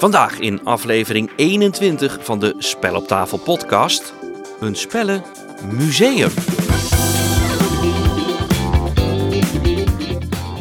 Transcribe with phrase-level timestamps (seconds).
[0.00, 4.14] Vandaag in aflevering 21 van de Spel op tafel podcast.
[4.60, 6.30] Een spellenmuseum.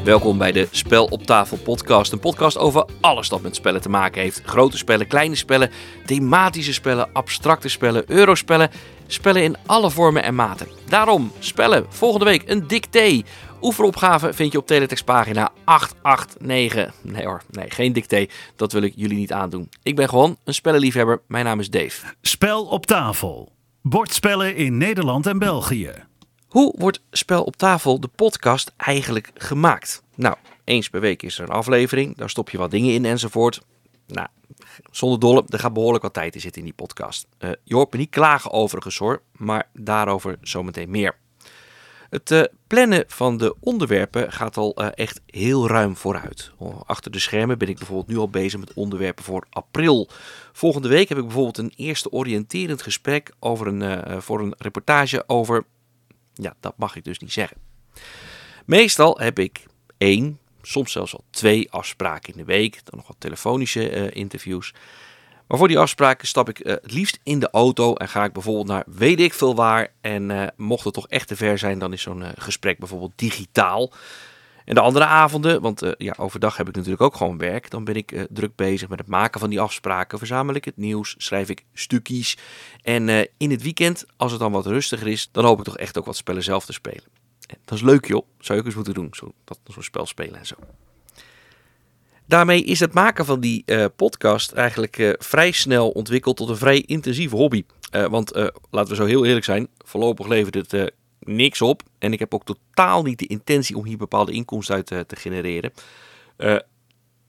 [0.03, 2.11] Welkom bij de Spel op tafel podcast.
[2.11, 4.41] Een podcast over alles dat met spellen te maken heeft.
[4.45, 5.71] Grote spellen, kleine spellen,
[6.05, 8.69] thematische spellen, abstracte spellen, eurospellen.
[9.07, 10.67] Spellen in alle vormen en maten.
[10.87, 11.85] Daarom spellen.
[11.89, 13.21] Volgende week een dicté.
[13.61, 16.93] Oefenopgave vind je op teletextpagina 889.
[17.01, 18.25] Nee hoor, nee, geen dicté.
[18.55, 19.69] Dat wil ik jullie niet aandoen.
[19.83, 21.21] Ik ben gewoon een spellenliefhebber.
[21.27, 22.13] Mijn naam is Dave.
[22.21, 23.51] Spel op tafel.
[23.81, 25.91] Bordspellen in Nederland en België.
[26.47, 30.03] Hoe wordt Spel op tafel, de podcast, eigenlijk gemaakt?
[30.15, 32.17] Nou, eens per week is er een aflevering.
[32.17, 33.61] Daar stop je wat dingen in enzovoort.
[34.07, 34.27] Nou,
[34.91, 37.27] zonder dolle, er gaat behoorlijk wat tijd in zitten in die podcast.
[37.39, 41.15] Uh, je hoort me niet klagen overigens hoor, maar daarover zometeen meer.
[42.09, 46.51] Het uh, plannen van de onderwerpen gaat al uh, echt heel ruim vooruit.
[46.85, 50.09] Achter de schermen ben ik bijvoorbeeld nu al bezig met onderwerpen voor april.
[50.51, 55.23] Volgende week heb ik bijvoorbeeld een eerste oriënterend gesprek over een, uh, voor een reportage
[55.27, 55.65] over.
[56.33, 57.57] Ja, dat mag ik dus niet zeggen.
[58.65, 59.65] Meestal heb ik
[59.97, 62.79] één, soms zelfs al twee afspraken in de week.
[62.83, 64.73] Dan nog wat telefonische interviews.
[65.49, 68.33] Maar voor die afspraken stap ik uh, het liefst in de auto en ga ik
[68.33, 69.93] bijvoorbeeld naar weet ik veel waar.
[70.01, 73.11] En uh, mocht het toch echt te ver zijn, dan is zo'n uh, gesprek bijvoorbeeld
[73.15, 73.91] digitaal.
[74.65, 77.95] En de andere avonden, want ja, overdag heb ik natuurlijk ook gewoon werk, dan ben
[77.95, 80.17] ik druk bezig met het maken van die afspraken.
[80.17, 82.37] Verzamel ik het nieuws, schrijf ik stukjes.
[82.81, 85.97] En in het weekend, als het dan wat rustiger is, dan hoop ik toch echt
[85.97, 87.05] ook wat spellen zelf te spelen.
[87.47, 89.33] En dat is leuk joh, zou je ook eens moeten doen, zo'n
[89.73, 90.55] zo spel spelen en zo.
[92.29, 96.57] Daarmee is het maken van die uh, podcast eigenlijk uh, vrij snel ontwikkeld tot een
[96.57, 97.63] vrij intensieve hobby.
[97.95, 98.35] Uh, want
[98.71, 101.83] laten we zo heel eerlijk zijn, voorlopig levert het niks op.
[101.99, 105.73] En ik heb ook totaal niet de intentie om hier bepaalde inkomsten uit te genereren.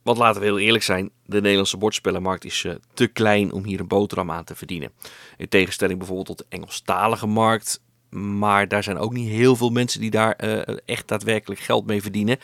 [0.03, 3.89] want laten we heel eerlijk zijn, de Nederlandse bordspellenmarkt is te klein om hier een
[3.89, 4.93] boterham aan te verdienen.
[5.37, 7.83] In tegenstelling bijvoorbeeld tot de Engelstalige markt.
[8.11, 10.37] Maar daar zijn ook niet heel veel mensen die daar
[10.85, 12.39] echt daadwerkelijk geld mee verdienen.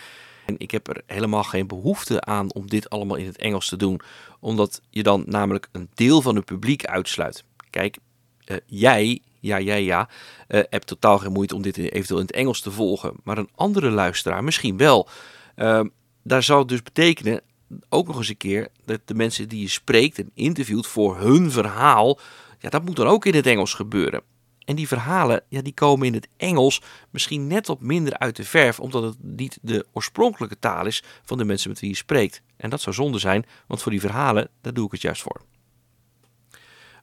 [0.46, 3.76] En ik heb er helemaal geen behoefte aan om dit allemaal in het Engels te
[3.76, 4.00] doen,
[4.40, 7.44] omdat je dan namelijk een deel van het publiek uitsluit.
[7.70, 7.98] Kijk,
[8.46, 10.08] uh, jij, ja, jij, ja,
[10.48, 13.50] uh, hebt totaal geen moeite om dit eventueel in het Engels te volgen, maar een
[13.54, 15.08] andere luisteraar misschien wel.
[15.56, 15.80] Uh,
[16.22, 17.40] daar zou het dus betekenen,
[17.88, 21.50] ook nog eens een keer, dat de mensen die je spreekt en interviewt voor hun
[21.50, 22.18] verhaal,
[22.58, 24.22] ja, dat moet dan ook in het Engels gebeuren.
[24.66, 28.44] En die verhalen ja, die komen in het Engels misschien net wat minder uit de
[28.44, 32.42] verf, omdat het niet de oorspronkelijke taal is van de mensen met wie je spreekt.
[32.56, 35.40] En dat zou zonde zijn, want voor die verhalen, daar doe ik het juist voor.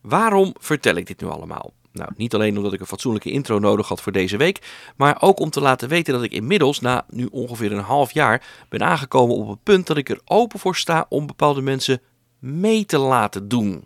[0.01, 1.73] Waarom vertel ik dit nu allemaal?
[1.91, 5.39] Nou, niet alleen omdat ik een fatsoenlijke intro nodig had voor deze week, maar ook
[5.39, 9.35] om te laten weten dat ik inmiddels, na nu ongeveer een half jaar, ben aangekomen
[9.35, 12.01] op het punt dat ik er open voor sta om bepaalde mensen
[12.39, 13.85] mee te laten doen.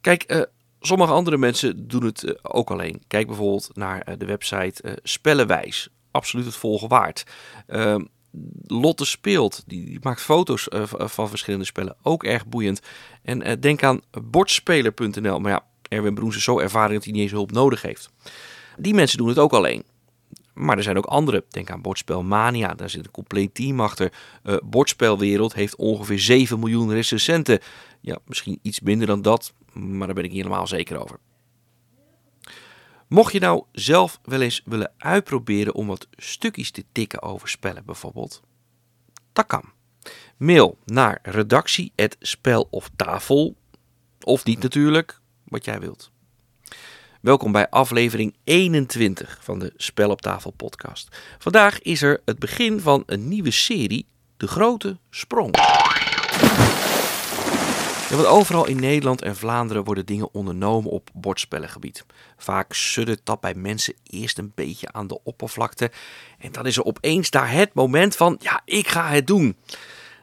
[0.00, 0.42] Kijk, uh,
[0.80, 3.02] Sommige andere mensen doen het eh, ook alleen.
[3.06, 5.88] Kijk bijvoorbeeld naar eh, de website uh, Spellenwijs.
[6.10, 7.24] Absoluut het volgen waard.
[7.66, 8.04] Ehm,
[8.66, 11.96] Lotte speelt, die, maakt foto's van verschillende spellen.
[12.02, 12.80] Ook erg boeiend.
[13.22, 15.40] En denk aan bordspeler.nl.
[15.40, 18.10] Maar ja, Erwin Broens is zo ervaren dat hij niet eens hulp nodig heeft.
[18.76, 19.82] Die mensen doen het ook alleen.
[20.54, 21.44] Maar er zijn ook andere.
[21.48, 22.74] Denk aan Bordspelmania.
[22.74, 24.12] Daar zit een compleet team achter.
[24.64, 27.60] Bordspelwereld heeft ongeveer 7 miljoen recensenten.
[28.00, 31.18] Ja, misschien iets minder dan dat maar daar ben ik niet helemaal zeker over.
[33.08, 37.84] Mocht je nou zelf wel eens willen uitproberen om wat stukjes te tikken over spellen
[37.84, 38.42] bijvoorbeeld,
[39.32, 39.64] dat kan.
[40.36, 43.56] Mail naar redactie@spel of tafel
[44.24, 46.10] of niet natuurlijk, wat jij wilt.
[47.20, 51.16] Welkom bij aflevering 21 van de Spel op tafel podcast.
[51.38, 54.06] Vandaag is er het begin van een nieuwe serie,
[54.36, 55.56] De Grote Sprong.
[58.08, 62.04] Want overal in Nederland en Vlaanderen worden dingen ondernomen op bordspellengebied.
[62.36, 65.90] Vaak suddert dat bij mensen eerst een beetje aan de oppervlakte.
[66.38, 69.56] En dan is er opeens daar het moment van, ja, ik ga het doen.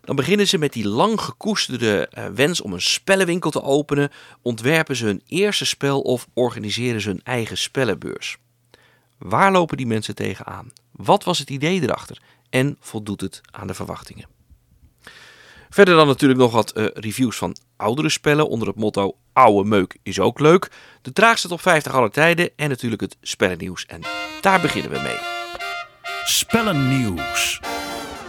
[0.01, 4.11] Dan beginnen ze met die lang gekoesterde uh, wens om een spellenwinkel te openen,
[4.41, 8.37] ontwerpen ze hun eerste spel of organiseren ze hun eigen spellenbeurs.
[9.17, 10.71] Waar lopen die mensen tegenaan?
[10.91, 12.21] Wat was het idee erachter?
[12.49, 14.34] En voldoet het aan de verwachtingen?
[15.75, 19.97] Verder dan natuurlijk nog wat uh, reviews van oudere spellen onder het motto oude meuk
[20.03, 20.71] is ook leuk.
[21.01, 23.85] De traagste top 50 aller tijden en natuurlijk het spellennieuws.
[23.85, 24.01] En
[24.41, 25.17] daar beginnen we mee.
[26.25, 27.59] Spellennieuws.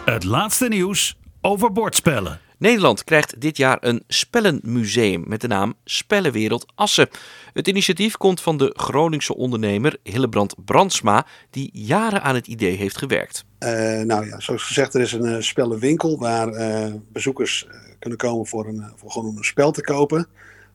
[0.05, 2.39] Het laatste nieuws over bordspellen.
[2.57, 7.09] Nederland krijgt dit jaar een spellenmuseum met de naam Spellenwereld Assen.
[7.53, 12.97] Het initiatief komt van de Groningse ondernemer Hillebrand Brandsma, die jaren aan het idee heeft
[12.97, 13.45] gewerkt.
[13.59, 13.69] Uh,
[14.01, 17.67] nou ja, zoals gezegd, er is een uh, spellenwinkel waar uh, bezoekers
[17.99, 20.27] kunnen komen voor, een, voor gewoon een spel te kopen.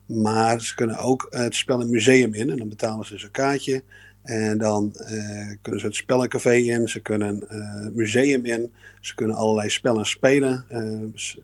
[0.05, 3.83] Maar ze kunnen ook het spellenmuseum in en dan betalen ze dus een kaartje.
[4.23, 9.35] En dan uh, kunnen ze het spellencafé in, ze kunnen uh, museum in, ze kunnen
[9.35, 11.03] allerlei spellen spelen, uh,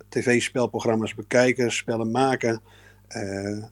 [0.10, 2.62] tv-spelprogramma's bekijken, spellen maken,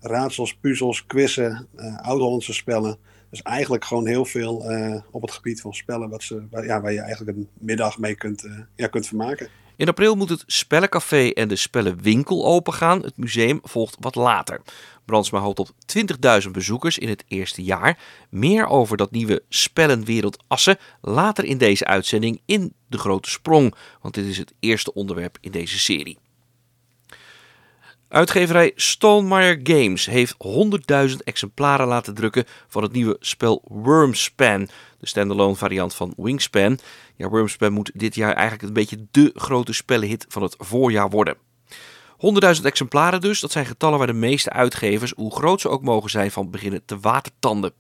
[0.02, 1.68] raadsels, puzzels, quizzen,
[2.02, 2.98] oud-Hollandse spellen.
[3.30, 4.66] Dus eigenlijk gewoon heel veel
[5.12, 8.16] op het gebied van spellen wat ze, waar, ja, waar je eigenlijk een middag mee
[8.16, 9.48] kunt, ja, kunt vermaken.
[9.76, 13.04] In april moet het Spellencafé en de Spellenwinkel opengaan.
[13.04, 14.62] Het museum volgt wat later.
[15.08, 15.70] Brandsma hoopt op
[16.46, 18.00] 20.000 bezoekers in het eerste jaar.
[18.30, 23.76] Meer over dat nieuwe Spellenwereld Assen later in deze uitzending in De Grote Sprong.
[24.02, 26.18] Want dit is het eerste onderwerp in deze serie.
[28.08, 30.36] Uitgeverij Stonemeyer Games heeft
[31.10, 34.70] 100.000 exemplaren laten drukken van het nieuwe spel Wormspan,
[35.00, 36.80] de standalone variant van Wingspan.
[37.16, 41.38] Ja, Wormspan moet dit jaar eigenlijk een beetje de grote spellenhit van het voorjaar worden.
[42.18, 46.10] 100.000 exemplaren dus, dat zijn getallen waar de meeste uitgevers, hoe groot ze ook mogen
[46.10, 47.74] zijn, van beginnen te watertanden.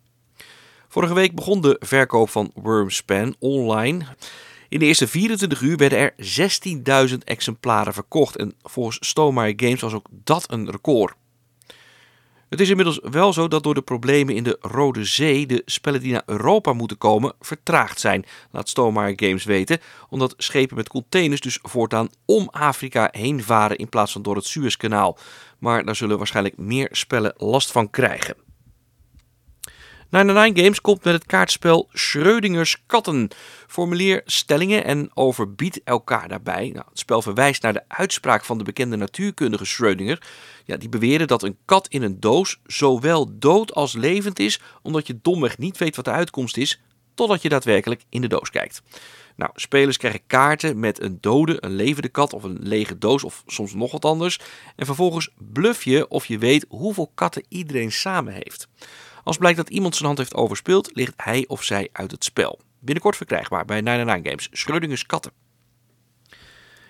[0.87, 4.05] Vorige week begon de verkoop van Wormspan online.
[4.69, 6.13] In de eerste 24 uur werden er
[7.09, 8.35] 16.000 exemplaren verkocht.
[8.35, 11.15] En volgens Stonemeyer Games was ook dat een record.
[12.49, 16.01] Het is inmiddels wel zo dat door de problemen in de Rode Zee de spellen
[16.01, 19.79] die naar Europa moeten komen vertraagd zijn, laat Stonemeyer Games weten,
[20.09, 24.45] omdat schepen met containers dus voortaan om Afrika heen varen in plaats van door het
[24.45, 25.17] Suezkanaal.
[25.59, 28.46] Maar daar zullen waarschijnlijk meer spellen last van krijgen.
[30.09, 33.29] Nine Games komt met het kaartspel Schrödingers katten.
[33.67, 36.69] Formuleer stellingen en overbiedt elkaar daarbij.
[36.73, 40.21] Nou, het spel verwijst naar de uitspraak van de bekende natuurkundige Schrödinger.
[40.65, 45.07] Ja, die beweerde dat een kat in een doos zowel dood als levend is, omdat
[45.07, 46.81] je domweg niet weet wat de uitkomst is,
[47.13, 48.81] totdat je daadwerkelijk in de doos kijkt.
[49.35, 53.43] Nou, spelers krijgen kaarten met een dode, een levende kat of een lege doos of
[53.47, 54.39] soms nog wat anders.
[54.75, 58.67] En vervolgens bluff je of je weet hoeveel katten iedereen samen heeft.
[59.27, 62.59] Als blijkt dat iemand zijn hand heeft overspeeld, ligt hij of zij uit het spel.
[62.79, 65.31] Binnenkort verkrijgbaar bij 99 Games Schrödingers Katten.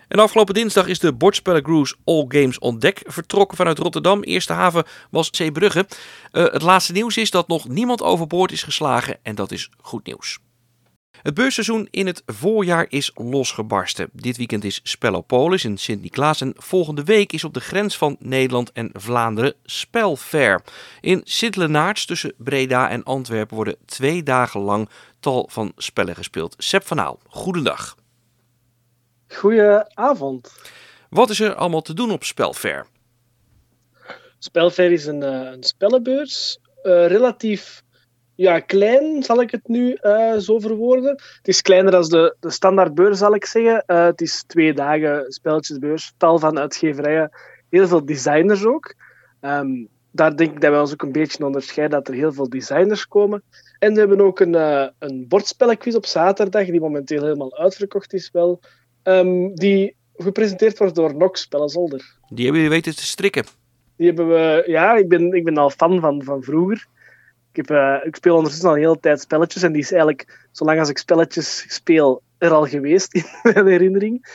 [0.08, 4.24] En afgelopen dinsdag is de bordspellencruise All Games on Deck vertrokken vanuit Rotterdam.
[4.24, 5.88] Eerste haven was Zeebrugge.
[6.32, 10.06] Uh, het laatste nieuws is dat nog niemand overboord is geslagen en dat is goed
[10.06, 10.40] nieuws.
[11.22, 14.10] Het beurseizoen in het voorjaar is losgebarsten.
[14.14, 18.72] Dit weekend is Spellopolis in Sint-Niklaas en volgende week is op de grens van Nederland
[18.72, 20.62] en Vlaanderen Spelfair.
[21.02, 26.56] In Sint-Lenaarts tussen Breda en Antwerpen worden twee dagen lang tal van spellen gespeeld.
[26.58, 27.96] Seb van Aal, goedendag.
[29.28, 30.54] Goedenavond.
[31.10, 32.88] Wat is er allemaal te doen op Spelfair?
[34.40, 36.58] Spelfair is een, uh, een spellenbeurs.
[36.84, 37.84] Uh, relatief
[38.38, 41.10] ja, klein, zal ik het nu uh, zo verwoorden.
[41.10, 43.84] Het is kleiner dan de, de standaardbeurs, zal ik zeggen.
[43.88, 47.32] Uh, het is twee dagen spelletjesbeurs, tal van uitgeverijen,
[47.70, 48.96] heel veel designers ook.
[49.42, 52.50] Um, daar denk ik dat we ons ook een beetje onderscheiden, dat er heel veel
[52.50, 53.44] designers komen.
[53.80, 58.30] En we hebben ook een, uh, een bordspellenquiz op zaterdag, die momenteel helemaal uitverkocht is
[58.32, 58.60] wel.
[59.04, 62.18] Um, die gepresenteerd wordt door Nox Spellenzolder.
[62.28, 63.46] Die hebben jullie weten te strikken.
[63.98, 66.88] Die hebben we, ja, ik ben, ik ben al fan van, van vroeger.
[67.58, 70.80] Heb, uh, ik speel ondertussen al een hele tijd spelletjes en die is eigenlijk, zolang
[70.80, 74.26] als ik spelletjes speel, er al geweest in mijn herinnering.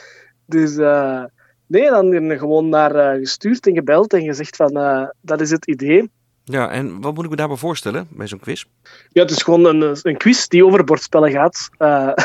[0.46, 1.24] Dus uh,
[1.66, 4.72] nee, dan gewoon naar uh, gestuurd en gebeld en gezegd van,
[5.20, 6.10] dat is het idee.
[6.44, 8.64] Ja, en wat moet ik me daarbij voorstellen bij zo'n quiz?
[9.08, 11.68] Ja, het is gewoon een, een quiz die over bordspellen gaat.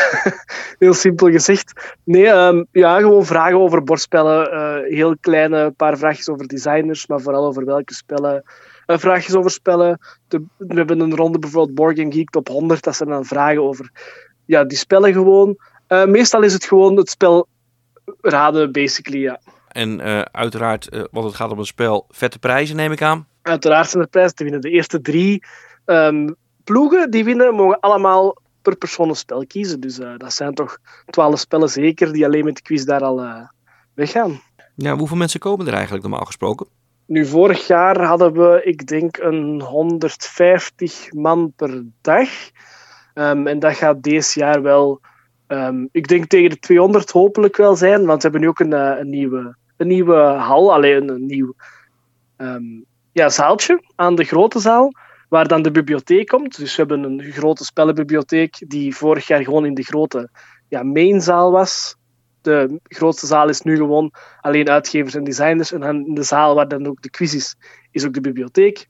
[0.80, 1.96] heel simpel gezegd.
[2.04, 4.84] Nee, um, ja, gewoon vragen over bordspellen.
[4.84, 8.44] heel kleine paar vraagjes over designers, maar vooral over welke spellen
[8.88, 10.00] vraagjes over spellen.
[10.58, 12.84] We hebben een ronde bijvoorbeeld Board Game Geek Top 100.
[12.84, 13.92] Dat zijn dan vragen over
[14.46, 15.58] ja, die spellen gewoon.
[15.88, 17.48] Uh, meestal is het gewoon het spel
[18.22, 19.40] raden, basically, ja.
[19.68, 23.28] En uh, uiteraard, want het gaat om een spel, vette prijzen neem ik aan.
[23.42, 24.62] Uiteraard zijn er prijzen te winnen.
[24.62, 25.44] De eerste drie
[25.86, 29.80] um, ploegen die winnen, mogen allemaal per persoon een spel kiezen.
[29.80, 33.48] Dus dat zijn toch twaalf spellen zeker, die alleen met de quiz daar al
[33.94, 34.42] weggaan.
[34.76, 36.68] Ja, hoeveel mensen komen er eigenlijk normaal gesproken?
[37.08, 42.30] Nu, vorig jaar hadden we, ik denk, een 150 man per dag.
[43.14, 45.02] Um, en dat gaat deze jaar wel,
[45.48, 48.06] um, ik denk tegen de 200 hopelijk wel zijn.
[48.06, 51.54] Want we hebben nu ook een, uh, een, nieuwe, een nieuwe hal, alleen een nieuw
[52.38, 54.92] um, ja, zaaltje aan de grote zaal.
[55.30, 56.58] Waar dan de bibliotheek komt.
[56.58, 60.30] Dus we hebben een grote spellenbibliotheek die vorig jaar gewoon in de grote
[60.68, 61.96] ja, mainzaal was.
[62.48, 65.72] De grootste zaal is nu gewoon alleen uitgevers en designers.
[65.72, 67.56] En dan in de zaal waar dan ook de quiz is,
[67.92, 68.88] is ook de bibliotheek.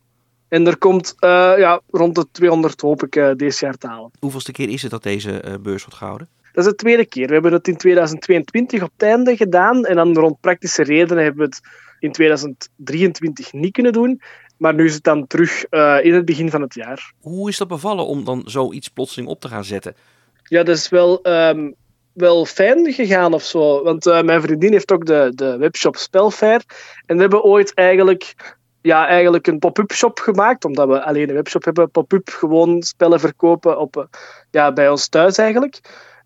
[0.47, 4.11] En er komt uh, ja, rond de 200 hoop ik uh, deze jaar te halen.
[4.19, 6.27] Hoeveelste keer is het dat deze uh, beurs wordt gehouden?
[6.53, 7.27] Dat is de tweede keer.
[7.27, 9.85] We hebben het in 2022 op het einde gedaan.
[9.85, 11.61] En dan rond praktische redenen hebben we het
[11.99, 14.21] in 2023 niet kunnen doen.
[14.57, 15.65] Maar nu is het dan terug
[16.01, 17.13] in het begin van het jaar.
[17.19, 19.95] Hoe is dat bevallen om dan zoiets plotseling op te gaan zetten?
[20.43, 21.75] Ja, dat is wel, um,
[22.17, 23.83] wel fijn gegaan of zo.
[23.83, 26.62] Want mijn vriendin heeft ook de, de webshop Spelfair.
[27.05, 28.36] En we hebben ooit eigenlijk
[28.81, 31.91] ja, eigenlijk een pop-up shop gemaakt, omdat we alleen een webshop hebben.
[31.91, 34.07] Pop-up gewoon spellen verkopen op,
[34.51, 35.79] ja, bij ons thuis eigenlijk.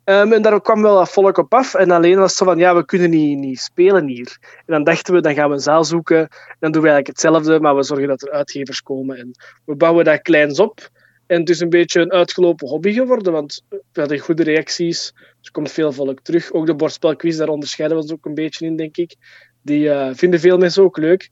[0.05, 1.73] Um, en daar kwam wel wat volk op af.
[1.73, 4.37] En alleen was zo van, ja, we kunnen niet, niet spelen hier.
[4.41, 6.27] En dan dachten we, dan gaan we een zaal zoeken.
[6.59, 9.17] Dan doen we eigenlijk hetzelfde, maar we zorgen dat er uitgevers komen.
[9.17, 9.31] En
[9.65, 10.89] we bouwen dat kleins op.
[11.31, 15.13] En het is een beetje een uitgelopen hobby geworden, want we hadden goede reacties.
[15.41, 16.51] Er komt veel volk terug.
[16.51, 19.15] Ook de bordspelquiz, daar onderscheiden we ons ook een beetje in, denk ik.
[19.61, 21.29] Die uh, vinden veel mensen ook leuk.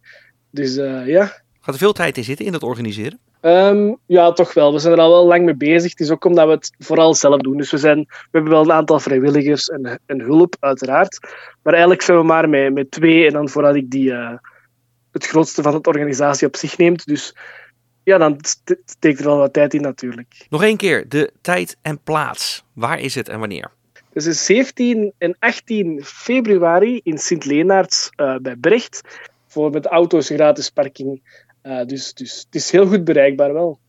[0.52, 1.26] Dus uh, ja.
[1.60, 3.20] Gaat er veel tijd in zitten in dat organiseren?
[3.42, 4.74] Um, ja, toch wel.
[4.74, 5.92] We zijn er al wel lang mee bezig.
[5.92, 7.58] Het is ook omdat we het vooral zelf doen.
[7.58, 11.20] Dus we, zijn, we hebben wel een aantal vrijwilligers en, en hulp, uiteraard.
[11.64, 13.26] Maar eigenlijk zijn we maar met, met twee.
[13.26, 14.34] En dan vooral ik die uh,
[15.12, 17.06] het grootste van de organisatie op zich neemt.
[17.06, 17.36] Dus
[18.10, 18.38] ja, dan
[18.86, 20.46] steekt er wel wat tijd in natuurlijk.
[20.50, 22.64] Nog één keer, de tijd en plaats.
[22.74, 23.72] Waar is het en wanneer?
[24.14, 29.02] Dus is 17 en 18 februari in Sint-Leenaerts uh, bij Brecht
[29.48, 31.22] voor met auto's gratis parking.
[31.64, 33.80] Uh, dus, dus het is heel goed bereikbaar wel.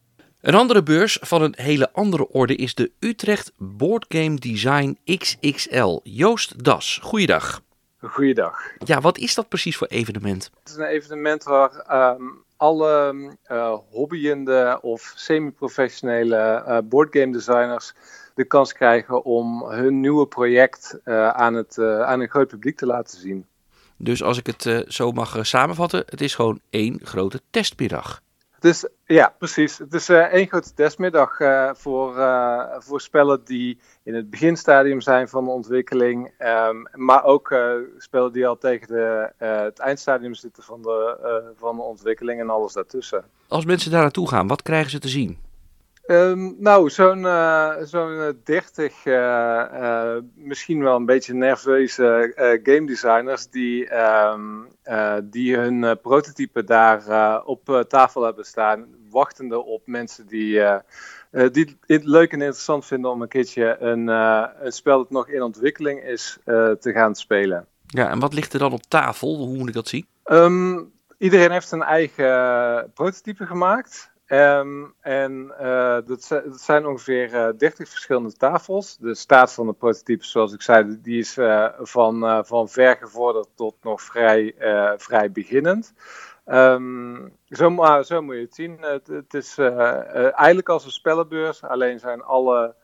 [0.40, 6.00] Een andere beurs van een hele andere orde is de Utrecht Board Game Design XXL.
[6.02, 7.62] Joost Das, goeiedag.
[8.00, 8.60] Goeiedag.
[8.84, 10.50] Ja, wat is dat precies voor evenement?
[10.58, 11.70] Het is een evenement waar
[12.16, 13.14] um, alle
[13.50, 17.94] uh, hobbyende of semi-professionele uh, boardgame designers
[18.34, 22.86] de kans krijgen om hun nieuwe project uh, aan, het, aan een groot publiek te
[22.86, 23.46] laten zien.
[23.96, 28.22] Dus als ik het zo mag samenvatten, het is gewoon één grote testmiddag.
[28.60, 29.78] Het ja, precies.
[29.78, 31.36] Het is uh, één grote testmiddag
[31.76, 32.14] voor,
[32.78, 36.32] voor spellen die in het beginstadium zijn van de ontwikkeling.
[36.38, 37.54] Um, maar ook
[37.98, 41.16] spellen die al tegen de, het eindstadium zitten van de,
[41.56, 43.24] van de ontwikkeling en alles daartussen.
[43.48, 45.38] Als mensen daar naartoe gaan, wat krijgen ze te zien?
[46.10, 53.50] Um, nou, zo'n uh, zo'n 30, uh, uh, misschien wel een beetje nerveuze game designers
[53.50, 54.68] die, um,
[55.22, 60.60] die hun prototype daar op tafel hebben staan, wachtende op mensen die,
[61.52, 65.42] die het leuk en interessant vinden om een keertje een, een spel dat nog in
[65.42, 66.38] ontwikkeling is
[66.80, 67.66] te gaan spelen.
[67.86, 69.36] Ja, en wat ligt er dan op tafel?
[69.36, 70.06] Hoe moet ik dat zien?
[70.24, 74.10] Um, iedereen heeft zijn eigen prototype gemaakt.
[74.32, 78.96] Um, en uh, dat, dat, zijn ongeveer uh, 30 verschillende tafels.
[78.96, 83.48] De staat van de prototype, zoals ik zei, die is uh, van, van ver gevorderd
[83.54, 84.54] tot nog vrij,
[84.96, 85.94] vrij beginnend.
[86.46, 88.78] Um, zo, zo, moet je het zien.
[88.80, 92.74] Het, is eigenlijk als een spellenbeurs, alleen zijn alle,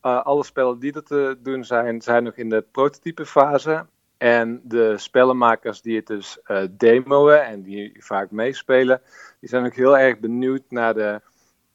[0.00, 3.86] alle spellen die er te doen zijn, zijn nog in de prototype fase.
[4.18, 9.00] En de spellenmakers die het dus uh, demoen en die vaak meespelen,
[9.40, 11.20] die zijn ook heel erg benieuwd naar de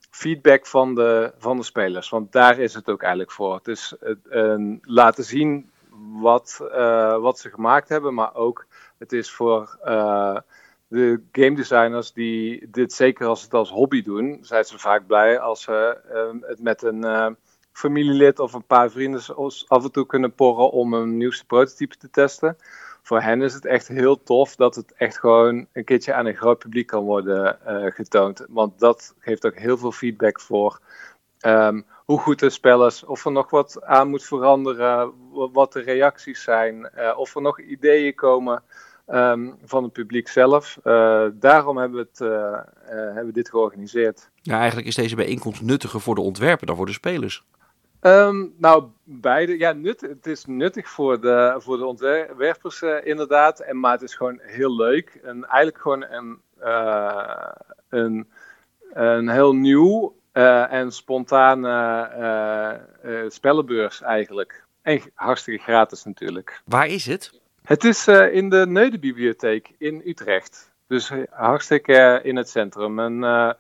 [0.10, 2.10] feedback van de, van de spelers.
[2.10, 3.56] Want daar is het ook eigenlijk voor.
[3.56, 3.96] Het is
[4.82, 5.70] laten zien
[6.20, 8.66] wat, uh, wat ze gemaakt hebben, maar ook
[8.98, 9.78] het is voor
[10.88, 15.40] de game designers die dit zeker als het als hobby doen, zijn ze vaak blij
[15.40, 15.98] als ze
[16.46, 17.38] het met een
[17.72, 19.22] familielid of een paar vrienden
[19.68, 22.58] af en toe kunnen porren om een nieuwste prototype te testen.
[23.04, 26.36] Voor hen is het echt heel tof dat het echt gewoon een keertje aan een
[26.36, 28.46] groot publiek kan worden uh, getoond.
[28.50, 30.80] Want dat geeft ook heel veel feedback voor
[31.42, 35.82] um, hoe goed het spel is, of er nog wat aan moet veranderen, wat de
[35.82, 38.64] reacties zijn, uh, of er nog ideeën komen
[39.08, 40.78] um, van het publiek zelf.
[40.84, 42.20] Uh, daarom hebben we, het,
[42.86, 44.30] hebben we dit georganiseerd.
[44.42, 47.44] Ja, eigenlijk is deze bijeenkomst nuttiger voor de ontwerper dan voor de spelers.
[48.04, 49.58] Um, nou, beide.
[49.58, 53.60] Ja, nut, het is nuttig voor de, voor de ontwerpers uh, inderdaad.
[53.60, 55.20] En, maar het is gewoon heel leuk.
[55.24, 57.52] En eigenlijk gewoon een, uh,
[57.90, 58.30] een,
[58.94, 62.80] een heel nieuw uh, en spontane
[63.28, 64.66] spellenbeurs eigenlijk.
[64.82, 66.62] En hartstikke gratis natuurlijk.
[66.66, 67.40] Waar is het?
[67.64, 70.72] Het is in de Neudenbibliotheek in Utrecht.
[70.88, 73.00] Dus hartstikke in het centrum.
[73.00, 73.58] En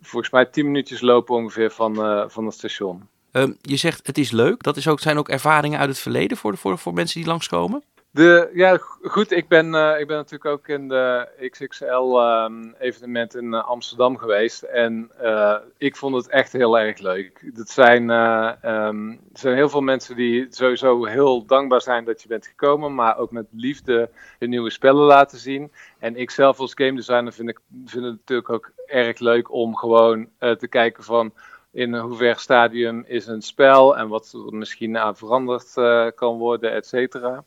[0.00, 1.94] volgens mij tien minuutjes lopen ongeveer van,
[2.30, 3.08] van het station.
[3.32, 4.62] Um, je zegt het is leuk.
[4.62, 7.82] Dat is ook, zijn ook ervaringen uit het verleden voor, voor, voor mensen die langskomen?
[8.12, 9.30] De, ja, goed.
[9.30, 14.62] Ik ben, uh, ik ben natuurlijk ook in de XXL-evenement ehm, in uh, Amsterdam geweest.
[14.62, 17.50] En uh, ik vond het echt heel erg leuk.
[17.54, 22.46] Zijn, um, er zijn heel veel mensen die sowieso heel dankbaar zijn dat je bent
[22.46, 22.94] gekomen.
[22.94, 25.72] Maar ook met liefde de nieuwe spellen laten zien.
[25.98, 29.76] En ik zelf als game designer vind, ik, vind het natuurlijk ook erg leuk om
[29.76, 31.32] gewoon te kijken van
[31.72, 35.72] in hoever stadium is een spel en wat er misschien aan veranderd
[36.14, 37.44] kan worden, et cetera.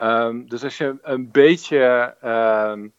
[0.00, 2.92] Um, dus als je een beetje um,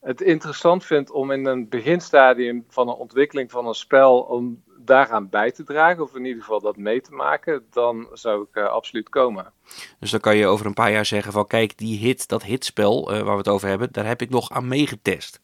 [0.00, 5.28] het interessant vindt om in een beginstadium van een ontwikkeling van een spel om daaraan
[5.28, 8.66] bij te dragen, of in ieder geval dat mee te maken, dan zou ik uh,
[8.66, 9.52] absoluut komen.
[9.98, 13.12] Dus dan kan je over een paar jaar zeggen van kijk, die hit, dat hitspel
[13.12, 15.40] uh, waar we het over hebben, daar heb ik nog aan meegetest.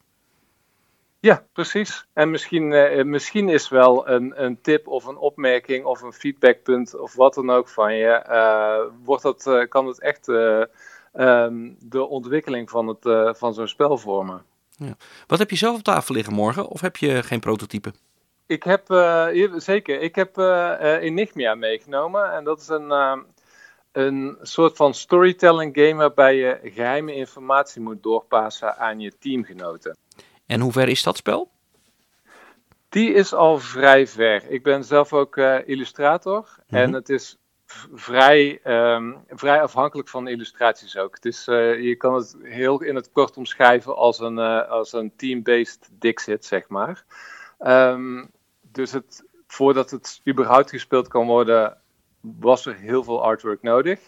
[1.21, 2.07] Ja, precies.
[2.13, 6.99] En misschien, uh, misschien is wel een, een tip of een opmerking of een feedbackpunt
[6.99, 8.91] of wat dan ook van je.
[9.05, 14.45] wordt dat, kan het echt um, de ontwikkeling van, het, van zo'n spel vormen.
[14.77, 14.97] Ja.
[15.27, 16.67] Wat heb je zelf op tafel liggen morgen?
[16.67, 17.93] Of heb je geen prototype?
[18.47, 18.87] Ik heb,
[19.57, 20.39] zeker, ik heb
[21.01, 22.33] Enigmia meegenomen.
[22.33, 22.91] En dat is een,
[23.93, 29.97] een soort van storytelling game waarbij je geheime informatie moet doorpassen aan je teamgenoten.
[30.51, 31.51] En hoe ver is dat spel?
[32.89, 34.51] Die is al vrij ver.
[34.51, 36.39] Ik ben zelf ook illustrator.
[36.39, 36.79] Mm -hmm.
[36.79, 37.39] En het is
[37.95, 41.15] vrij, um, vrij afhankelijk van de illustraties ook.
[41.15, 44.93] Het is, uh, je kan het heel in het kort omschrijven als een, uh, als
[44.93, 47.05] een team-based Dixit, zeg maar.
[47.61, 48.31] Um,
[48.61, 51.77] dus het, voordat het überhaupt gespeeld kan worden,
[52.21, 54.01] was er heel veel artwork nodig.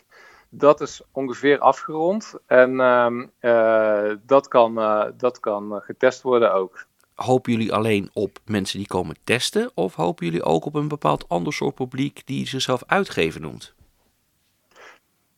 [0.54, 4.74] Dat is ongeveer afgerond en um, uh, dat, kan,
[5.16, 9.70] dat kan getest worden ook hopen jullie alleen op mensen die komen testen?
[9.74, 13.74] Of hopen jullie ook op een bepaald ander soort publiek die zichzelf uitgeven noemt?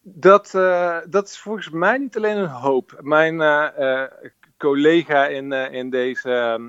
[0.02, 2.98] Dat, uh, dat is volgens mij niet alleen een hoop.
[3.00, 4.02] Mijn uh, uh,
[4.58, 6.60] collega in, in deze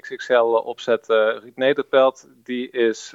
[0.00, 3.14] XXL-opzet, Ruud Nederpelt, die is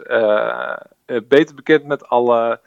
[1.06, 2.60] beter bekend met alle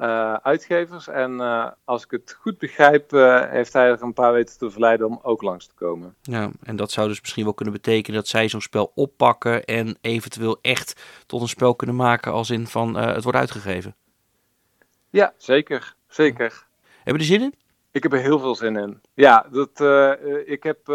[0.00, 1.08] uh, uitgevers.
[1.08, 4.70] En uh, als ik het goed begrijp, uh, heeft hij er een paar weten te
[4.70, 6.14] verleiden om ook langs te komen.
[6.22, 9.98] Ja, en dat zou dus misschien wel kunnen betekenen dat zij zo'n spel oppakken en
[10.00, 13.94] eventueel echt tot een spel kunnen maken als in van het wordt uitgegeven.
[15.10, 15.94] Ja, zeker.
[16.08, 16.66] Zeker.
[17.02, 17.54] Hebben je er zin in?
[17.92, 19.00] Ik heb er heel veel zin in.
[19.14, 19.80] Ja, dat,
[20.44, 20.86] ik heb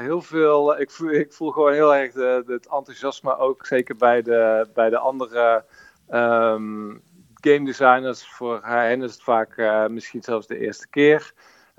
[0.00, 0.80] heel veel.
[0.80, 4.90] Ik voel, ik voel gewoon heel erg de, het enthousiasme ook, zeker bij de, bij
[4.90, 5.64] de andere.
[6.12, 7.02] Um,
[7.40, 11.32] game designers, voor hen is het vaak uh, misschien zelfs de eerste keer.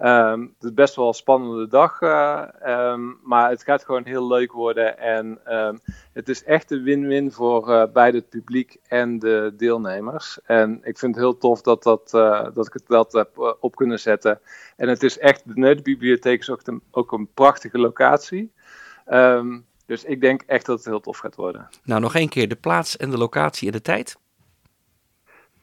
[0.04, 4.28] Um, het is best wel een spannende dag, uh, um, maar het gaat gewoon heel
[4.28, 4.98] leuk worden.
[4.98, 5.80] En um,
[6.14, 10.40] het is echt een win-win voor uh, beide het publiek en de deelnemers.
[10.44, 12.10] En ik vind het heel tof dat, dat,
[12.54, 14.40] dat ik het dat heb op kunnen zetten.
[14.76, 18.52] En het is echt, de Neudenbibliotheek is ook een, ook een prachtige locatie.
[19.86, 21.70] dus ik denk echt dat het heel tof gaat worden.
[21.84, 24.18] Nou, nog één keer de plaats en de locatie en de tijd.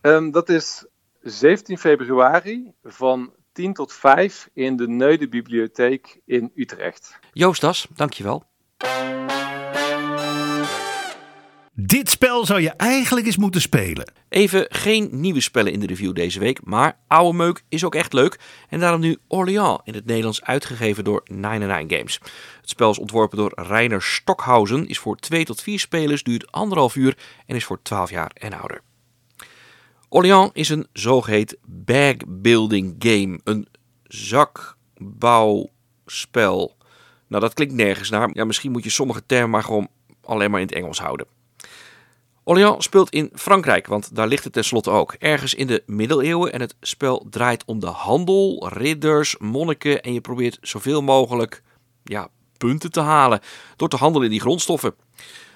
[0.01, 0.87] Um, dat is
[1.21, 7.19] 17 februari van 10 tot 5 in de Neudenbibliotheek in Utrecht.
[7.33, 8.45] Joost Das, dankjewel.
[11.79, 14.13] Dit spel zou je eigenlijk eens moeten spelen.
[14.29, 18.13] Even geen nieuwe spellen in de review deze week, maar oude meuk is ook echt
[18.13, 18.39] leuk.
[18.69, 22.19] En daarom nu Orléans in het Nederlands uitgegeven door 99 Games.
[22.61, 26.97] Het spel is ontworpen door Reiner Stockhausen, is voor 2 tot 4 spelers, duurt anderhalf
[26.97, 28.81] uur en is voor 12 jaar en ouder.
[30.09, 33.41] Orléans is een zogeheten bag-building game.
[33.45, 33.67] Een
[34.05, 36.77] zakbouwspel.
[37.27, 38.31] Nou, dat klinkt nergens naar.
[38.33, 39.89] Ja, misschien moet je sommige termen maar gewoon
[40.23, 41.27] alleen maar in het Engels houden.
[42.45, 45.13] Orléans speelt in Frankrijk, want daar ligt het tenslotte ook.
[45.13, 50.21] Ergens in de middeleeuwen en het spel draait om de handel, ridders, monniken en je
[50.21, 51.63] probeert zoveel mogelijk
[52.05, 53.41] ja, punten te halen
[53.77, 54.95] door te handelen in die grondstoffen.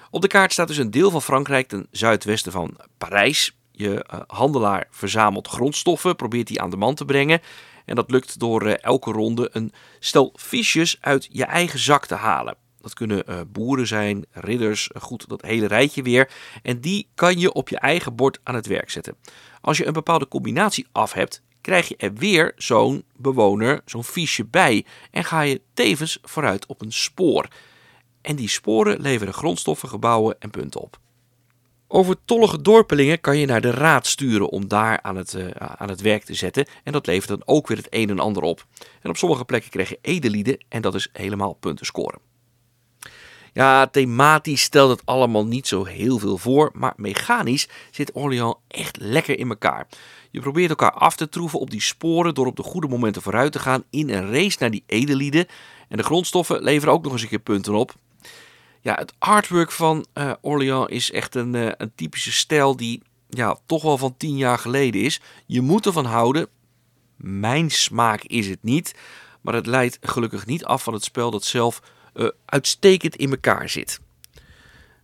[0.09, 3.55] Op de kaart staat dus een deel van Frankrijk ten zuidwesten van Parijs.
[3.71, 7.41] Je uh, handelaar verzamelt grondstoffen, probeert die aan de man te brengen.
[7.85, 12.15] En dat lukt door uh, elke ronde een stel fiches uit je eigen zak te
[12.15, 12.55] halen.
[12.81, 16.29] Dat kunnen uh, boeren zijn, ridders, goed, dat hele rijtje weer.
[16.63, 19.15] En die kan je op je eigen bord aan het werk zetten.
[19.61, 24.45] Als je een bepaalde combinatie af hebt, krijg je er weer zo'n bewoner, zo'n fiche
[24.45, 24.85] bij.
[25.11, 27.47] En ga je tevens vooruit op een spoor.
[28.21, 30.99] En die sporen leveren grondstoffen, gebouwen en punten op.
[31.93, 36.01] Overtollige dorpelingen kan je naar de raad sturen om daar aan het, uh, aan het
[36.01, 36.65] werk te zetten.
[36.83, 38.65] En dat levert dan ook weer het een en ander op.
[39.01, 42.19] En op sommige plekken krijg je edelieden en dat is helemaal punten scoren.
[43.53, 48.97] Ja, thematisch stelt het allemaal niet zo heel veel voor, maar mechanisch zit Orléans echt
[48.99, 49.87] lekker in elkaar.
[50.29, 53.51] Je probeert elkaar af te troeven op die sporen door op de goede momenten vooruit
[53.51, 55.45] te gaan in een race naar die edelieden.
[55.89, 57.95] En de grondstoffen leveren ook nog eens een keer punten op.
[58.81, 63.57] Ja, het artwork van uh, Orléans is echt een, uh, een typische stijl die ja,
[63.65, 65.21] toch wel van tien jaar geleden is.
[65.45, 66.47] Je moet ervan houden.
[67.15, 68.95] Mijn smaak is het niet.
[69.41, 71.81] Maar het leidt gelukkig niet af van het spel dat zelf
[72.13, 73.99] uh, uitstekend in elkaar zit.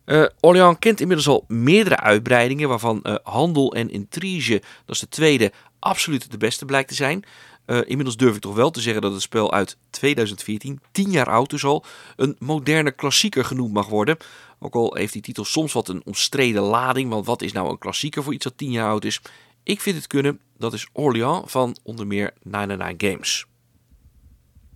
[0.05, 5.51] Uh, Orléans kent inmiddels al meerdere uitbreidingen, waarvan Handel en Intrige, dat is de tweede,
[5.79, 7.23] absoluut de beste blijkt te zijn.
[7.67, 11.29] Uh, inmiddels durf ik toch wel te zeggen dat het spel uit 2014, 10 jaar
[11.29, 14.17] oud dus al, een moderne klassieker genoemd mag worden.
[14.59, 17.77] Ook al heeft die titel soms wat een omstreden lading, want wat is nou een
[17.77, 19.21] klassieker voor iets dat 10 jaar oud is?
[19.63, 23.45] Ik vind het kunnen, dat is Orléans van onder meer 99 Games.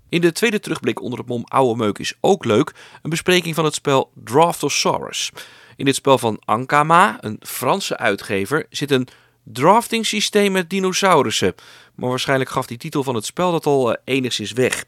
[0.09, 3.65] In de tweede terugblik onder het mom Oude Meuk is ook leuk een bespreking van
[3.65, 5.31] het spel Draftosaurus.
[5.75, 9.07] In dit spel van Ankama, een Franse uitgever, zit een
[9.43, 11.55] drafting systeem met dinosaurussen.
[11.95, 14.85] Maar waarschijnlijk gaf die titel van het spel dat al uh, enigszins weg.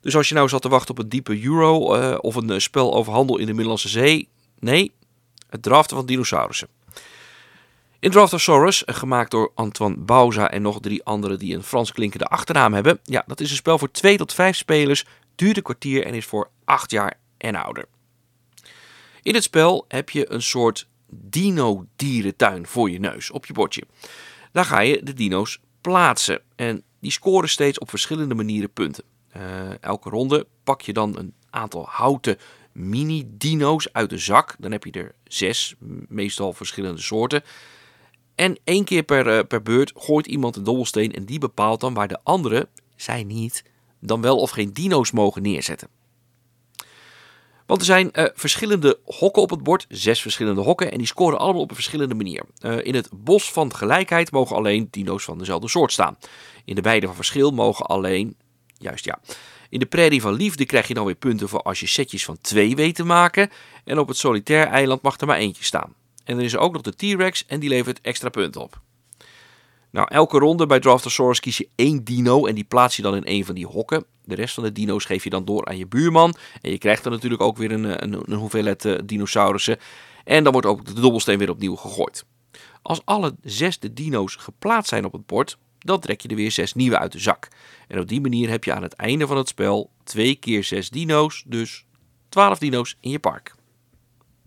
[0.00, 2.58] Dus als je nou zat te wachten op een diepe euro uh, of een uh,
[2.58, 4.92] spel over handel in de Middellandse Zee, nee,
[5.48, 6.68] het draften van dinosaurussen.
[7.98, 12.74] In Draftosaurus, gemaakt door Antoine Bauza en nog drie anderen die een Frans klinkende achternaam
[12.74, 12.98] hebben.
[13.02, 16.24] Ja, dat is een spel voor 2 tot 5 spelers, duurt een kwartier en is
[16.24, 17.84] voor 8 jaar en ouder.
[19.22, 23.82] In het spel heb je een soort dino-dierentuin voor je neus op je bordje.
[24.52, 29.04] Daar ga je de dino's plaatsen en die scoren steeds op verschillende manieren punten.
[29.36, 32.38] Uh, elke ronde pak je dan een aantal houten
[32.72, 34.56] mini-dino's uit de zak.
[34.58, 35.74] Dan heb je er zes,
[36.08, 37.42] meestal verschillende soorten.
[38.34, 41.94] En één keer per, uh, per beurt gooit iemand een dobbelsteen en die bepaalt dan
[41.94, 43.64] waar de anderen, zij niet,
[44.00, 45.88] dan wel of geen dino's mogen neerzetten.
[47.66, 51.38] Want er zijn uh, verschillende hokken op het bord, zes verschillende hokken, en die scoren
[51.38, 52.44] allemaal op een verschillende manier.
[52.60, 56.16] Uh, in het bos van gelijkheid mogen alleen dino's van dezelfde soort staan.
[56.64, 58.36] In de weide van verschil mogen alleen,
[58.78, 59.18] juist ja.
[59.68, 62.38] In de prairie van liefde krijg je dan weer punten voor als je setjes van
[62.40, 63.50] twee weet te maken.
[63.84, 65.94] En op het solitair eiland mag er maar eentje staan.
[66.24, 68.80] En er is ook nog de T-Rex en die levert extra punten op.
[69.90, 73.22] Nou, elke ronde bij Draftosaurus kies je één dino en die plaats je dan in
[73.24, 74.04] een van die hokken.
[74.26, 76.34] De rest van de dino's geef je dan door aan je buurman.
[76.60, 79.78] En je krijgt dan natuurlijk ook weer een, een, een hoeveelheid uh, dinosaurussen.
[80.24, 82.24] En dan wordt ook de dobbelsteen weer opnieuw gegooid.
[82.82, 86.50] Als alle zes de dino's geplaatst zijn op het bord, dan trek je er weer
[86.50, 87.48] zes nieuwe uit de zak.
[87.88, 90.90] En op die manier heb je aan het einde van het spel twee keer zes
[90.90, 91.84] dino's, dus
[92.28, 93.54] 12 dino's in je park.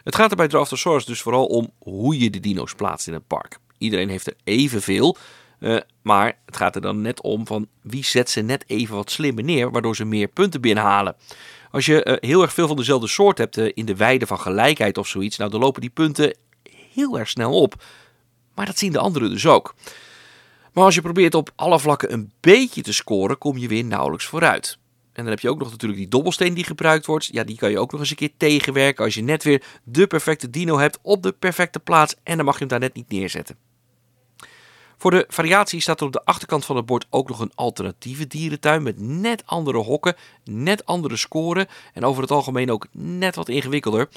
[0.03, 3.27] Het gaat er bij Draftosaurus dus vooral om hoe je de dino's plaatst in het
[3.27, 3.59] park.
[3.77, 5.17] Iedereen heeft er evenveel,
[5.59, 9.11] uh, maar het gaat er dan net om van wie zet ze net even wat
[9.11, 11.15] slimmer neer, waardoor ze meer punten binnenhalen.
[11.71, 14.39] Als je uh, heel erg veel van dezelfde soort hebt uh, in de weide van
[14.39, 16.35] gelijkheid of zoiets, nou dan lopen die punten
[16.93, 17.83] heel erg snel op.
[18.55, 19.75] Maar dat zien de anderen dus ook.
[20.73, 24.25] Maar als je probeert op alle vlakken een beetje te scoren, kom je weer nauwelijks
[24.25, 24.77] vooruit.
[25.13, 27.25] En dan heb je ook nog natuurlijk die dobbelsteen die gebruikt wordt.
[27.25, 30.07] Ja, die kan je ook nog eens een keer tegenwerken als je net weer de
[30.07, 32.15] perfecte dino hebt op de perfecte plaats.
[32.23, 33.68] En dan mag je hem daar net niet neerzetten.
[34.99, 38.27] Voor de variatie staat er op de achterkant van het bord ook nog een alternatieve
[38.27, 43.49] dierentuin met net andere hokken, net andere scoren en over het algemeen ook net wat
[43.49, 44.09] ingewikkelder.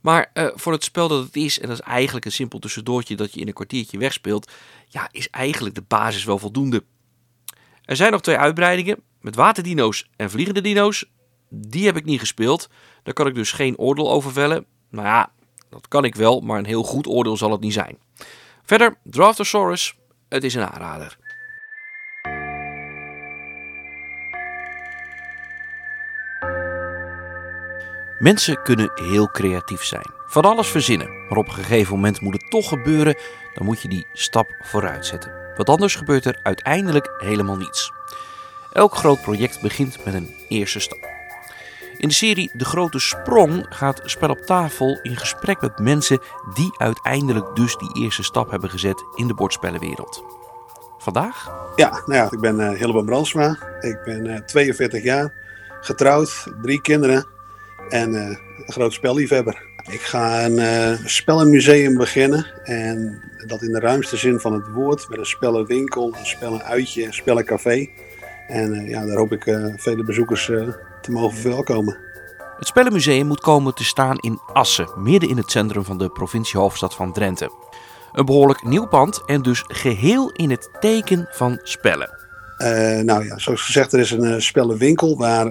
[0.00, 3.16] Maar uh, voor het spel dat het is, en dat is eigenlijk een simpel tussendoortje
[3.16, 4.50] dat je in een kwartiertje wegspeelt,
[4.88, 6.84] ja, is eigenlijk de basis wel voldoende.
[7.84, 11.04] Er zijn nog twee uitbreidingen met waterdino's en vliegende dino's.
[11.50, 12.68] Die heb ik niet gespeeld.
[13.02, 14.66] Daar kan ik dus geen oordeel over vellen.
[14.90, 15.32] Nou ja,
[15.70, 17.98] dat kan ik wel, maar een heel goed oordeel zal het niet zijn.
[18.62, 19.96] Verder, Draftosaurus,
[20.28, 21.16] het is een aanrader.
[28.18, 30.10] Mensen kunnen heel creatief zijn.
[30.26, 31.26] Van alles verzinnen.
[31.28, 33.16] Maar op een gegeven moment moet het toch gebeuren.
[33.54, 35.32] Dan moet je die stap vooruit zetten.
[35.56, 37.92] Want anders gebeurt er uiteindelijk helemaal niets.
[38.72, 41.17] Elk groot project begint met een eerste stap.
[41.98, 46.18] In de serie De Grote Sprong gaat Spel op tafel in gesprek met mensen
[46.54, 50.24] die uiteindelijk dus die eerste stap hebben gezet in de bordspellenwereld.
[50.98, 51.50] Vandaag?
[51.76, 53.58] Ja, nou ja, ik ben uh, Hilleboom Brandsma.
[53.80, 55.32] Ik ben uh, 42 jaar,
[55.80, 57.26] getrouwd, drie kinderen
[57.88, 59.62] en uh, een groot spelliefhebber.
[59.90, 65.08] Ik ga een uh, spellenmuseum beginnen en dat in de ruimste zin van het woord
[65.08, 67.88] met een spellenwinkel, een spellenuitje, een spellencafé.
[68.48, 69.42] En ja, daar hoop ik
[69.76, 70.50] vele bezoekers
[71.08, 71.96] te mogen verwelkomen.
[72.58, 76.94] Het Spellenmuseum moet komen te staan in Assen, midden in het centrum van de provinciehoofdstad
[76.94, 77.50] van Drenthe.
[78.12, 82.10] Een behoorlijk nieuw pand en dus geheel in het teken van spellen.
[83.04, 85.50] nou ja, zoals gezegd, er is een spellenwinkel waar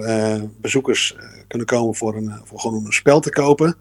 [0.60, 1.16] bezoekers
[1.46, 3.76] kunnen komen voor, een, voor gewoon een spel te kopen.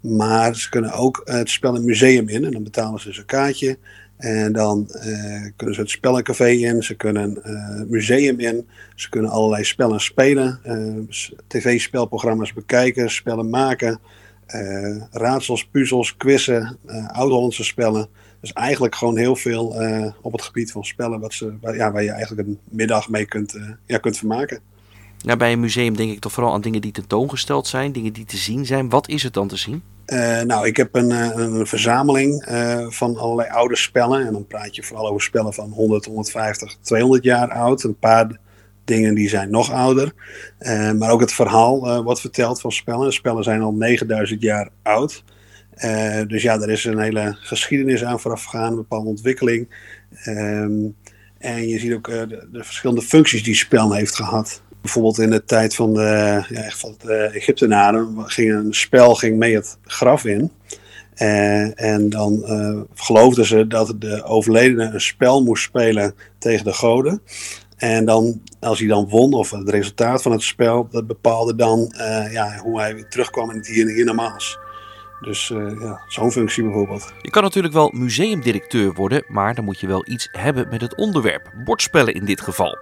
[0.00, 2.44] Maar ze kunnen ook het spel een museum in.
[2.44, 3.78] En dan betalen ze dus een kaartje.
[4.20, 4.86] En dan
[5.56, 6.82] kunnen ze het spellencafé in.
[6.82, 8.68] Ze kunnen het museum in.
[8.94, 10.60] Ze kunnen allerlei spellen spelen.
[11.46, 13.10] tv-spelprogramma's bekijken.
[13.10, 14.00] Spellen maken.
[15.10, 16.78] raadsels, puzzels, quizzen.
[17.12, 18.08] oud-Hollandse spellen.
[18.40, 21.92] Dus eigenlijk gewoon heel veel eh, op het gebied van spellen wat ze, waar, ja,
[21.92, 24.60] waar je eigenlijk een middag mee kunt, ja, kunt vermaken.
[25.24, 28.24] Nou, bij een museum denk ik toch vooral aan dingen die tentoongesteld zijn, dingen die
[28.24, 28.88] te zien zijn.
[28.88, 29.82] Wat is het dan te zien?
[30.12, 32.44] Uh, nou, ik heb een, een verzameling
[32.88, 34.26] van allerlei oude spellen.
[34.26, 37.82] En dan praat je vooral over spellen van 100, 150, 200 jaar oud.
[37.82, 38.38] Een paar
[38.84, 40.12] dingen die zijn nog ouder.
[40.98, 43.12] maar ook het verhaal wordt verteld van spellen.
[43.12, 45.24] Spellen zijn al 9000 jaar oud.
[46.26, 49.68] Dus ja, er is een hele geschiedenis aan vooraf gegaan, een bepaalde ontwikkeling.
[50.26, 50.96] Um,
[51.40, 54.62] en je ziet ook de, de, verschillende functies die spel heeft gehad.
[54.80, 60.24] Bijvoorbeeld in de tijd van de, ja, Egyptenaren ging een spel ging mee het graf
[60.24, 60.50] in.
[61.16, 62.44] Uh, en dan
[62.94, 67.22] geloofden ze dat de overledene een spel moest spelen tegen de goden.
[67.76, 71.92] En dan, als hij dan won, of het resultaat van het spel, dat bepaalde dan
[72.30, 74.58] ja, hoe hij terugkwam in het hier en hiernamaals.
[75.20, 75.48] Dus
[75.80, 77.12] ja, zo'n functie bijvoorbeeld.
[77.22, 80.96] Je kan natuurlijk wel museumdirecteur worden, maar dan moet je wel iets hebben met het
[80.96, 81.52] onderwerp.
[81.64, 82.78] Bordspellen in dit geval.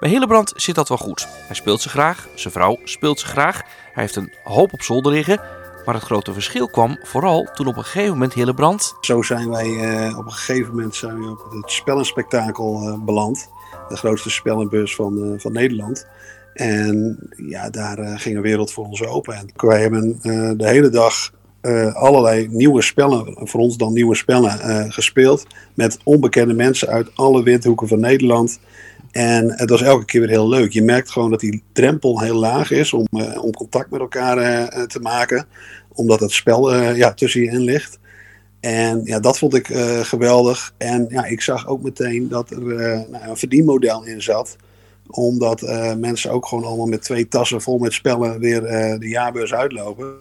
[0.00, 1.28] Bij Hillebrand zit dat wel goed.
[1.30, 3.62] Hij speelt ze graag, zijn vrouw speelt ze graag.
[3.92, 5.40] Hij heeft een hoop op zolder liggen.
[5.84, 8.94] Maar het grote verschil kwam vooral toen op een gegeven moment Hillebrand...
[9.00, 13.48] Zo zijn wij uh, op een gegeven moment zijn we op het spellenspectakel uh, beland.
[13.88, 16.06] De grootste spellenbeurs van, van Nederland.
[16.54, 19.34] En ja, daar ging een wereld voor ons open.
[19.34, 20.18] En wij hebben
[20.58, 21.32] de hele dag
[21.92, 25.46] allerlei nieuwe spellen, voor ons dan nieuwe spellen, gespeeld.
[25.74, 28.58] Met onbekende mensen uit alle windhoeken van Nederland.
[29.10, 30.72] En het was elke keer weer heel leuk.
[30.72, 34.36] Je merkt gewoon dat die drempel heel laag is om, uh, om contact met elkaar
[34.86, 35.46] te maken.
[35.88, 37.98] Omdat het spel ja, tussen je in ligt.
[38.60, 39.66] En ja, dat vond ik
[40.02, 40.74] geweldig.
[40.76, 42.60] En ja, ik zag ook meteen dat er
[43.10, 44.56] nou, een verdienmodel in zat
[45.10, 49.08] omdat uh, mensen ook gewoon allemaal met twee tassen vol met spellen weer uh, de
[49.08, 50.14] jaarbeurs uitlopen.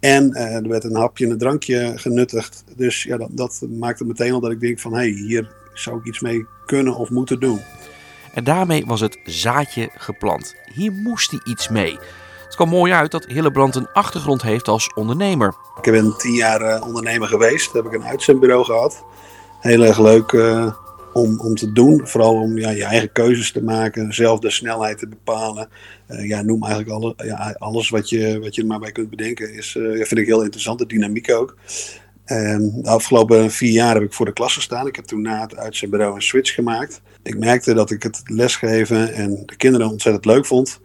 [0.00, 2.64] En uh, er werd een hapje en een drankje genuttigd.
[2.76, 4.92] Dus ja, dat, dat maakte meteen al dat ik denk van...
[4.92, 7.60] hé, hey, hier zou ik iets mee kunnen of moeten doen.
[8.34, 10.54] En daarmee was het zaadje geplant.
[10.72, 11.98] Hier moest hij iets mee.
[12.44, 15.54] Het kwam mooi uit dat Hillebrand een achtergrond heeft als ondernemer.
[15.82, 17.72] Ik ben tien jaar ondernemer geweest.
[17.72, 19.04] Heb ik een uitzendbureau gehad.
[19.60, 20.32] Heel erg leuk
[21.14, 22.08] om, om te doen.
[22.08, 25.68] Vooral om ja, je eigen keuzes te maken, zelf de snelheid te bepalen.
[26.08, 29.10] Uh, ja, noem eigenlijk alle, ja, alles wat je, wat je er maar bij kunt
[29.10, 29.54] bedenken.
[29.54, 31.56] Is, uh, vind ik heel interessant, de dynamiek ook.
[32.26, 34.86] Uh, de afgelopen vier jaar heb ik voor de klas gestaan.
[34.86, 37.00] Ik heb toen na het uitzendbureau een switch gemaakt.
[37.22, 40.80] Ik merkte dat ik het lesgeven en de kinderen ontzettend leuk vond.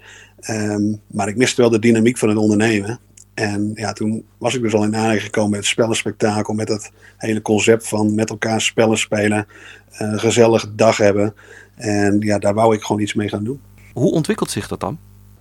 [0.50, 3.00] Um, maar ik miste wel de dynamiek van het ondernemen.
[3.34, 6.92] En ja, toen was ik dus al in aanraking gekomen met het spellenspectakel, met het
[7.18, 9.48] hele concept van met elkaar spellen spelen,
[9.92, 11.34] een gezellige dag hebben.
[11.76, 13.62] En ja, daar wou ik gewoon iets mee gaan doen.
[13.94, 14.98] Hoe ontwikkelt zich dat dan?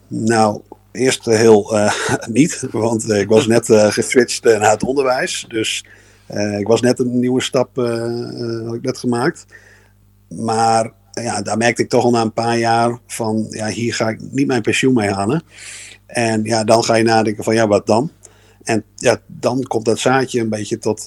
[0.09, 0.61] Nou,
[0.99, 1.93] eerst heel uh,
[2.39, 5.45] niet, want uh, ik was net uh, geswitcht naar het onderwijs.
[5.49, 5.85] Dus
[6.59, 7.77] ik was net een nieuwe stap
[8.67, 9.47] had ik net gemaakt.
[10.29, 14.09] Maar ja, daar merkte ik toch al na een paar jaar van, ja, hier ga
[14.09, 15.43] ik niet mijn pensioen mee halen.
[16.07, 18.11] En ja, dan ga je nadenken van, ja, wat dan?
[18.63, 21.05] En ja, dan komt dat zaadje een beetje tot,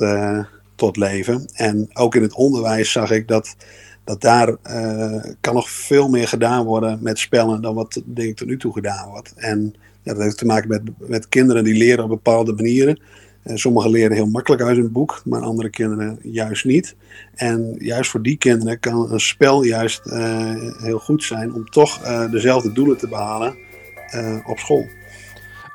[0.75, 1.45] tot leven.
[1.54, 3.56] En ook in het onderwijs zag ik dat,
[4.03, 8.35] dat daar uh, kan nog veel meer gedaan worden met spellen dan wat denk ik
[8.35, 9.33] tot nu toe gedaan wordt.
[9.35, 12.99] En dat heeft te maken met, met kinderen die leren op bepaalde manieren.
[13.43, 16.95] En sommigen leren heel makkelijk uit een boek, maar andere kinderen juist niet.
[17.35, 22.03] En juist voor die kinderen kan een spel juist uh, heel goed zijn om toch
[22.03, 23.55] uh, dezelfde doelen te behalen
[24.45, 24.87] op school.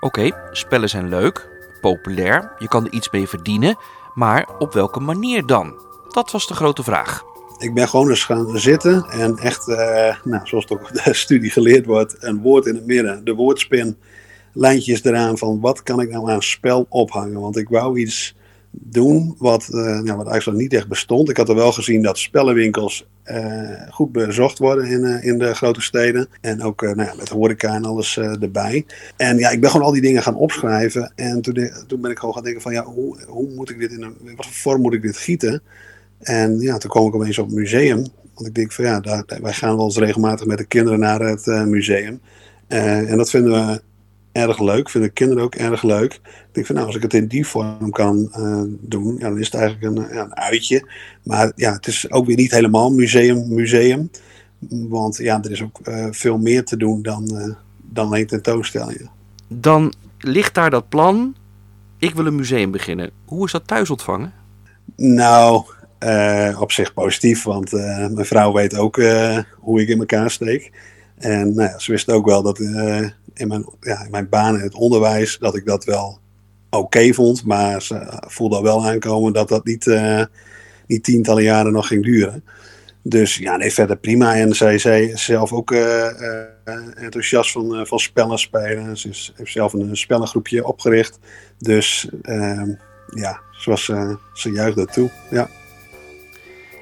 [0.00, 1.48] Oké, spellen zijn leuk,
[1.80, 3.76] populair, je kan er iets mee verdienen.
[4.14, 5.74] Maar op welke manier dan?
[6.08, 7.22] Dat was de grote vraag.
[7.58, 9.76] Ik ben gewoon eens gaan zitten en echt, uh,
[10.24, 13.24] nou, zoals het ook de studie geleerd wordt, een woord in het midden.
[13.24, 13.96] De woordspin,
[14.52, 17.40] lijntjes eraan van wat kan ik nou aan spel ophangen.
[17.40, 18.36] Want ik wou iets
[18.70, 21.28] doen wat, uh, nou, wat eigenlijk niet echt bestond.
[21.28, 25.80] Ik had er wel gezien dat spellenwinkels uh, goed bezocht worden in, in de grote
[25.80, 26.28] steden.
[26.40, 28.86] En ook nou met horeca en alles erbij.
[29.16, 31.12] En ja, ik ben gewoon al die dingen gaan opschrijven.
[31.14, 33.92] En toen, toen ben ik gewoon gaan denken van ja, hoe, hoe moet ik dit
[33.92, 35.62] in een, wat voor vorm moet ik dit gieten?
[36.18, 38.06] En ja, toen kwam ik opeens op het museum.
[38.34, 41.20] Want ik denk van ja, daar, wij gaan wel eens regelmatig met de kinderen naar
[41.20, 42.20] het museum.
[42.68, 43.80] en dat vinden we
[44.36, 44.90] erg leuk.
[44.90, 46.12] Vinden kinderen ook erg leuk.
[46.12, 49.38] Ik denk van nou, als ik het in die vorm kan uh, doen, ja, dan
[49.38, 50.88] is het eigenlijk een, ja, een uitje.
[51.22, 54.10] Maar ja, het is ook weer niet helemaal museum, museum.
[54.68, 59.10] Want ja, er is ook veel meer te doen dan, dan alleen tentoonstellingen.
[59.48, 61.34] dan ligt daar dat plan.
[61.98, 63.10] Ik wil een museum beginnen.
[63.24, 64.32] Hoe is dat thuis ontvangen?
[64.96, 65.64] Nou,
[66.06, 70.30] uh, op zich positief, want uh, mijn vrouw weet ook uh, hoe ik in elkaar
[70.30, 70.70] steek.
[71.18, 72.58] En nou ja, ze wist ook wel dat
[73.34, 76.18] in, mijn, ja, in mijn baan in het onderwijs dat ik dat wel
[76.70, 77.44] oké vond.
[77.44, 79.90] Maar ze voelde wel aankomen dat dat niet,
[80.86, 82.44] niet tientallen jaren nog ging duren.
[83.02, 84.34] Dus ja, nee, verder prima.
[84.36, 85.74] En zij zei zelf ook
[86.94, 88.96] enthousiast van, van spellen spelen.
[88.96, 91.18] Ze is, heeft zelf een spellengroepje opgericht.
[91.58, 92.70] Dus ehm,
[93.14, 93.84] ja, zoals
[94.34, 95.10] ze juichte toe.
[95.30, 95.48] Ja.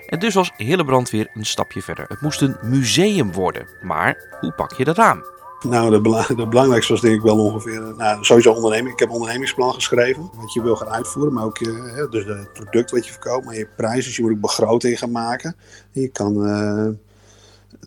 [0.06, 2.04] En dus was Hillebrand weer een stapje verder.
[2.08, 3.66] Het moest een museum worden.
[3.82, 5.22] Maar hoe pak je dat aan?
[5.68, 8.92] Nou, de, belangrijkste was denk ik wel ongeveer, nou, sowieso onderneming.
[8.92, 12.52] Ik heb een ondernemingsplan geschreven, wat je wil gaan uitvoeren, maar ook je, dus het
[12.52, 14.04] product wat je verkoopt, maar je prijzen.
[14.04, 15.56] Dus je moet ook begroting gaan maken.
[15.90, 16.88] Je kan uh,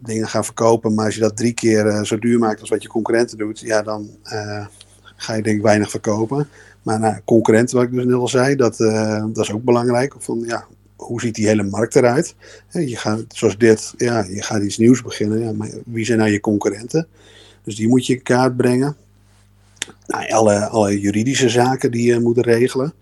[0.01, 2.82] dingen gaan verkopen, maar als je dat drie keer uh, zo duur maakt als wat
[2.82, 4.65] je concurrenten doet, ja, dan uh,
[5.15, 6.49] ga je denk ik weinig verkopen.
[6.84, 8.77] Maar nou, concurrenten, wat ik dus net al zei, dat,
[9.34, 10.15] dat is ook belangrijk.
[10.17, 10.65] Van, ja,
[11.07, 12.35] hoe ziet die hele markt eruit?
[12.69, 15.39] Je gaat, zoals dit, ja, je gaat iets nieuws beginnen.
[15.39, 17.07] Ja, maar wie zijn nou je concurrenten?
[17.63, 18.95] Dus die moet je in kaart brengen.
[20.07, 22.93] Nou, alle, alle juridische zaken die je moet regelen.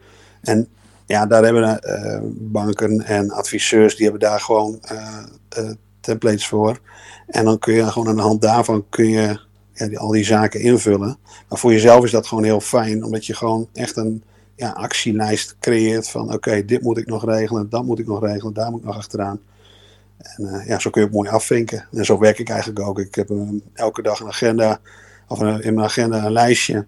[0.41, 0.67] En
[1.05, 5.23] ja, daar hebben uh, banken en adviseurs, die hebben daar gewoon uh,
[5.59, 6.79] uh, templates voor.
[7.27, 9.39] En dan kun je gewoon aan de hand daarvan kun je
[9.73, 11.17] ja, al die zaken invullen.
[11.49, 14.23] Maar voor jezelf is dat gewoon heel fijn, omdat je gewoon echt een
[14.55, 18.53] ja, actielijst creëert van oké, dit moet ik nog regelen, dat moet ik nog regelen,
[18.53, 19.39] daar moet ik nog achteraan.
[20.17, 21.87] En uh, ja, zo kun je het mooi afvinken.
[21.91, 22.99] En zo werk ik eigenlijk ook.
[22.99, 24.79] Ik heb um, elke dag een agenda,
[25.27, 26.85] of een, in mijn agenda een lijstje.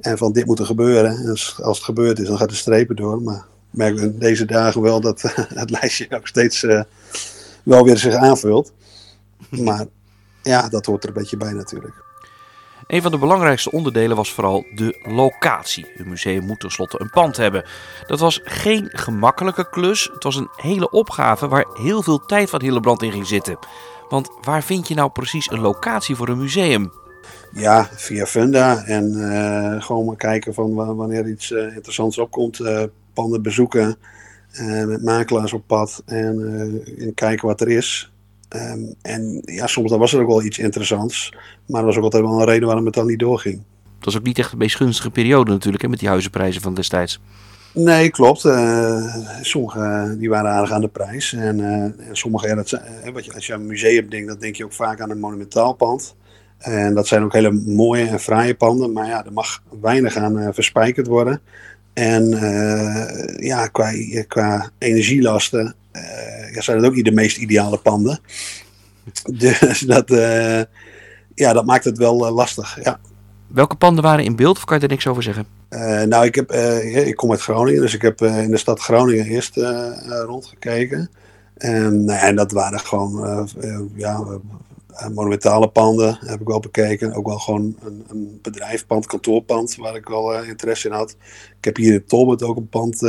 [0.00, 1.16] En van dit moet er gebeuren.
[1.16, 3.22] En als, het gebeurd is, dan gaat de strepen door.
[3.22, 5.22] Maar ik merk in deze dagen wel dat
[5.62, 6.82] het lijstje ook steeds uh,
[7.62, 8.72] wel weer zich aanvult.
[9.48, 9.86] Maar
[10.42, 12.03] ja, dat hoort er een beetje bij natuurlijk.
[12.86, 15.86] Een van de belangrijkste onderdelen was vooral de locatie.
[15.96, 17.64] Een museum moet tenslotte een pand hebben.
[18.06, 20.10] Dat was geen gemakkelijke klus.
[20.12, 23.58] Het was een hele opgave waar heel veel tijd van Hillebrand in ging zitten.
[24.08, 26.92] Want waar vind je nou precies een locatie voor een museum?
[27.52, 28.84] Ja, via Funda.
[28.84, 32.58] En uh, gewoon maar kijken van wanneer iets uh, interessants opkomt.
[32.58, 33.96] Uh, panden bezoeken.
[34.86, 36.02] met makelaars op pad.
[36.06, 38.13] En, en kijken wat er is.
[38.56, 41.34] Um, en ja, soms dan was er ook wel iets interessants.
[41.66, 43.62] Maar er was ook altijd wel een reden waarom het dan niet doorging.
[43.96, 46.74] Het was ook niet echt de meest gunstige periode natuurlijk, hè, met die huizenprijzen van
[46.74, 47.20] destijds.
[47.74, 48.44] Nee, klopt.
[48.44, 51.32] Uh, sommige die waren aardig aan de prijs.
[51.32, 54.28] En, uh, en sommige, ja, dat, uh, wat je, als je aan een museum denkt,
[54.28, 56.14] dan denk je ook vaak aan een monumentaal pand.
[56.58, 58.92] En dat zijn ook hele mooie en fraaie panden.
[58.92, 61.40] Maar ja, er mag weinig aan verspijkerd worden.
[61.92, 62.28] En
[63.38, 63.92] ja, qua,
[64.28, 65.74] qua energielasten
[66.52, 68.18] ja, zijn het ook niet de meest ideale panden.
[69.38, 70.62] Dus dat, uh,
[71.34, 72.84] ja, dat maakt het wel uh, lastig.
[72.84, 73.00] Ja.
[73.46, 75.46] Welke panden waren in beeld of kan je er niks over zeggen?
[75.70, 76.52] Uh, nou, ik, heb,
[77.06, 79.56] ik kom uit Groningen, dus ik heb in de stad Groningen eerst
[80.26, 81.10] rondgekeken.
[81.56, 83.48] En, nou, en dat waren gewoon
[83.94, 84.24] ja,
[85.12, 87.14] monumentale panden, heb ik wel bekeken.
[87.14, 91.16] Ook wel gewoon een, een bedrijfpand, kantoorpand, waar ik wel interesse in had.
[91.58, 93.00] Ik heb hier in Tolbert ook een pand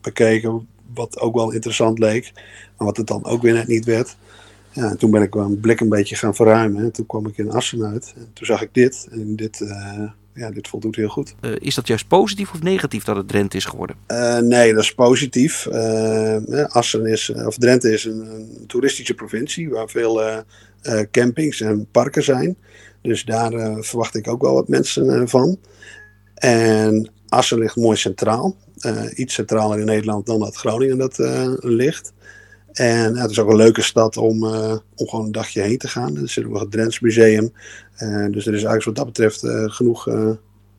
[0.00, 2.32] bekeken, wat ook wel interessant leek.
[2.76, 4.16] Maar wat het dan ook weer net niet werd.
[4.70, 6.82] Ja, en toen ben ik mijn blik een beetje gaan verruimen.
[6.82, 8.12] En toen kwam ik in Assen uit.
[8.16, 9.08] En toen zag ik dit.
[9.10, 11.34] En dit, uh, ja, dit voldoet heel goed.
[11.40, 13.96] Uh, is dat juist positief of negatief dat het Drenthe is geworden?
[14.08, 15.68] Uh, nee, dat is positief.
[16.68, 20.44] Assen is, of Drenthe is een, een toeristische provincie waar veel
[21.10, 22.56] campings en parken zijn.
[23.02, 25.58] Dus daar verwacht ik ook wel wat mensen van.
[26.34, 28.56] En Assen ligt mooi centraal.
[29.14, 31.18] iets centraler in Nederland dan dat Groningen dat
[31.60, 32.12] ligt.
[32.72, 35.88] En het is ook een leuke stad om, uh, om gewoon een dagje heen te
[35.88, 36.16] gaan.
[36.16, 37.52] Er zit ook het Drents Museum.
[38.30, 40.04] Dus er is eigenlijk wat dat betreft genoeg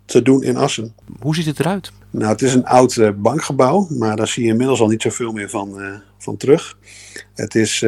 [0.05, 0.95] te doen in Assen.
[1.19, 1.91] Hoe ziet het eruit?
[2.09, 5.49] Nou, het is een oud bankgebouw, maar daar zie je inmiddels al niet zoveel meer
[5.49, 6.77] van, van terug.
[7.33, 7.79] Het is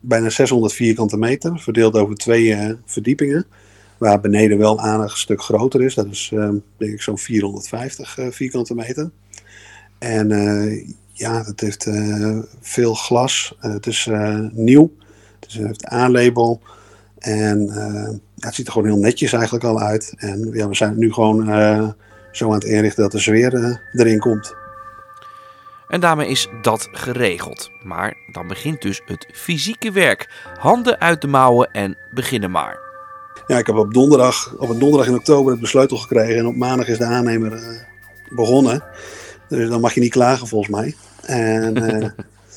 [0.00, 3.46] bijna 600 vierkante meter, verdeeld over twee verdiepingen.
[3.98, 5.94] Waar beneden wel aardig een stuk groter is.
[5.94, 6.32] Dat is
[6.76, 9.10] denk ik zo'n 450 vierkante meter.
[9.98, 10.28] En
[11.12, 13.56] ja, het heeft uh, veel glas.
[13.60, 14.08] Het is
[14.52, 14.92] nieuw.
[15.38, 16.60] Dus het heeft A-label.
[17.18, 17.70] En
[18.38, 20.14] het ziet er gewoon heel netjes eigenlijk al uit.
[20.16, 21.46] En ja, we zijn nu gewoon
[22.32, 24.54] zo aan het inrichten dat de sfeer erin komt.
[25.88, 27.70] En daarmee is dat geregeld.
[27.82, 30.30] Maar dan begint dus het fysieke werk.
[30.58, 32.85] Handen uit de mouwen en beginnen maar.
[33.46, 36.36] Ja, ik heb op donderdag, op een donderdag in oktober de sleutel gekregen.
[36.36, 37.86] En op maandag is de aannemer
[38.30, 38.82] begonnen.
[39.48, 40.94] Dus dan mag je niet klagen volgens mij.
[41.22, 42.08] En uh,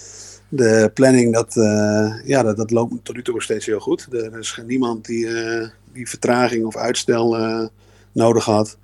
[0.61, 4.07] de planning, dat, uh, ja, dat, dat, loopt tot nu toe steeds heel goed.
[4.11, 5.27] Er is niemand die,
[5.93, 7.37] die vertraging of uitstel
[8.11, 8.77] nodig had.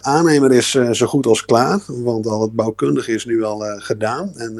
[0.00, 4.32] Aannemer is zo goed als klaar, want al het bouwkundige is nu al gedaan.
[4.36, 4.56] En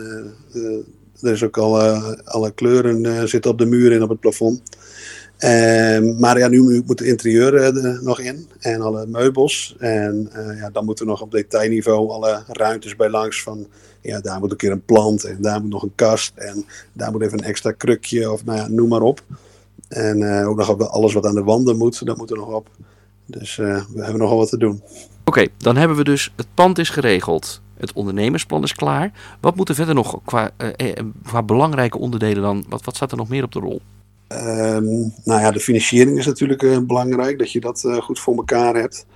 [1.21, 1.81] er is ook al
[2.25, 4.63] alle kleuren zitten op de muren en op het plafond.
[5.39, 9.77] Uh, maar ja, nu moet het interieur er nog in en alle meubels.
[9.79, 13.43] En uh, ja, dan moeten we nog op detailniveau alle ruimtes bij langs.
[13.43, 13.67] Van
[14.01, 16.33] ja, daar moet een keer een plant en daar moet nog een kast.
[16.35, 19.23] En daar moet even een extra krukje of nou ja, noem maar op.
[19.89, 22.69] En uh, ook nog alles wat aan de wanden moet, dat moet er nog op.
[23.27, 24.83] Dus we hebben nogal wat te doen.
[25.25, 27.61] Oké, dan hebben we dus het pand is geregeld.
[27.77, 29.13] Het ondernemersplan is klaar.
[29.41, 30.51] Wat moet er verder nog qua,
[31.23, 32.65] qua belangrijke onderdelen dan?
[32.69, 33.81] Wat, wat staat er nog meer op de rol?
[34.29, 38.37] Um, nou ja, de financiering is natuurlijk uh, belangrijk, dat je dat uh, goed voor
[38.37, 39.07] elkaar hebt.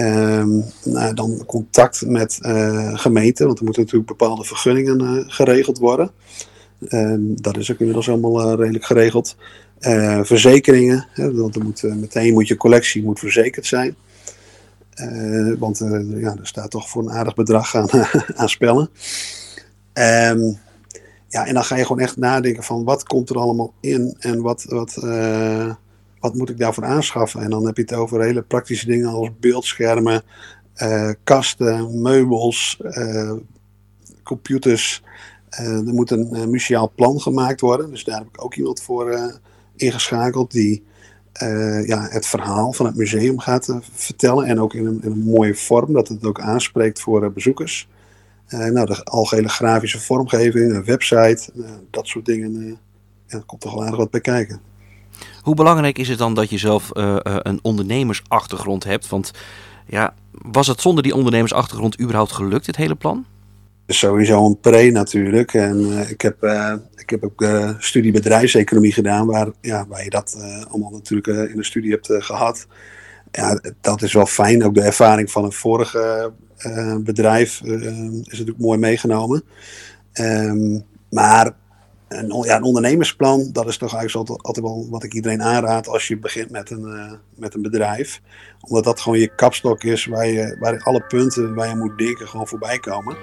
[0.00, 6.10] Um, nou, dan contact met uh, gemeenten, want er moeten natuurlijk bepaalde vergunningen geregeld worden.
[6.88, 9.36] Um, dat is ook inmiddels allemaal redelijk geregeld.
[10.22, 13.96] verzekeringen, hè, want er moet, meteen moet je collectie moet verzekerd zijn.
[15.58, 15.78] want
[16.16, 17.88] ja, er staat toch voor een aardig bedrag aan,
[18.40, 18.90] aan spellen.
[21.28, 24.42] Ja, en dan ga je gewoon echt nadenken van wat komt er allemaal in en
[24.42, 25.74] wat, wat, uh,
[26.20, 27.40] wat moet ik daarvoor aanschaffen.
[27.40, 30.22] En dan heb je het over hele praktische dingen als beeldschermen,
[30.82, 33.32] uh, kasten, meubels, uh,
[34.22, 35.02] computers.
[35.50, 37.90] er moet een museaal plan gemaakt worden.
[37.90, 39.32] Dus daar heb ik ook iemand voor
[39.76, 40.84] ingeschakeld die
[41.84, 44.46] ja, het verhaal van het museum gaat vertellen.
[44.46, 47.88] En ook in een, in een mooie vorm, dat het ook aanspreekt voor bezoekers.
[48.48, 52.54] Uh, nou, de algehele grafische vormgeving, een website, uh, dat soort dingen.
[52.54, 52.74] Uh,
[53.26, 54.60] ja, komt toch wel aardig wat bij kijken.
[55.42, 59.08] Hoe belangrijk is het dan dat je zelf een ondernemersachtergrond hebt?
[59.08, 59.30] Want
[59.86, 63.24] ja, was het zonder die ondernemersachtergrond überhaupt gelukt, dit hele plan?
[63.86, 65.54] Sowieso een pre natuurlijk.
[65.54, 66.42] En ik, heb,
[66.94, 70.36] ik heb ook de studie bedrijfseconomie gedaan, waar, ja, waar je dat
[70.68, 72.66] allemaal natuurlijk in de studie hebt gehad.
[73.36, 74.64] Ja, dat is wel fijn.
[74.64, 76.32] Ook de ervaring van een vorige
[76.66, 77.82] uh, bedrijf uh,
[78.22, 79.44] is natuurlijk mooi meegenomen.
[80.20, 81.52] Um, maar
[82.08, 85.88] een, ja, een ondernemersplan, dat is toch eigenlijk altijd, altijd wel wat ik iedereen aanraad
[85.88, 88.20] als je begint met een, uh, met een bedrijf.
[88.60, 92.28] Omdat dat gewoon je kapstok is waar, je, waar alle punten waar je moet denken
[92.28, 93.16] gewoon voorbij komen.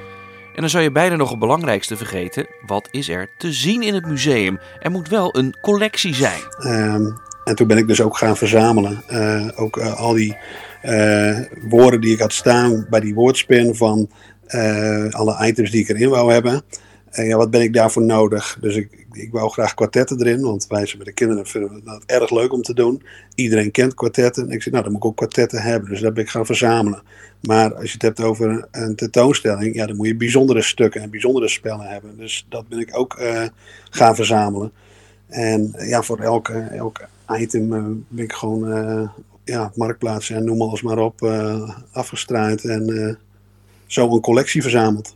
[0.56, 2.48] En dan zou je bijna nog het belangrijkste vergeten.
[2.66, 4.60] Wat is er te zien in het museum?
[4.80, 6.42] Er moet wel een collectie zijn.
[6.60, 9.04] Um, en toen ben ik dus ook gaan verzamelen.
[9.12, 10.38] Uh, ook uh, al die
[10.84, 11.40] uh,
[11.70, 14.10] woorden die ik had staan bij die woordspin van
[15.10, 16.62] alle items die ik erin wou hebben.
[17.12, 18.58] ja, wat ben ik daarvoor nodig?
[18.62, 22.04] Dus ik, ik wou graag kwartetten erin, want wij zijn met de kinderen vinden dat
[22.06, 23.04] erg leuk om te doen.
[23.36, 24.44] Iedereen kent kwartetten.
[24.44, 25.90] En ik zei, nou, dan moet ik ook kwartetten hebben.
[25.90, 27.02] Dus dat ben ik gaan verzamelen.
[27.42, 31.10] Maar als je het hebt over een tentoonstelling, ja, dan moet je bijzondere stukken en
[31.10, 32.18] bijzondere spellen hebben.
[32.18, 33.22] Dus dat ben ik ook
[33.90, 34.72] gaan verzamelen.
[35.28, 39.10] En ja, voor elke, elke item uh, ben ik gewoon uh,
[39.44, 43.18] ja, marktplaats en noem alles maar op uh, afgestruind en
[43.86, 45.16] zo een collectie verzameld.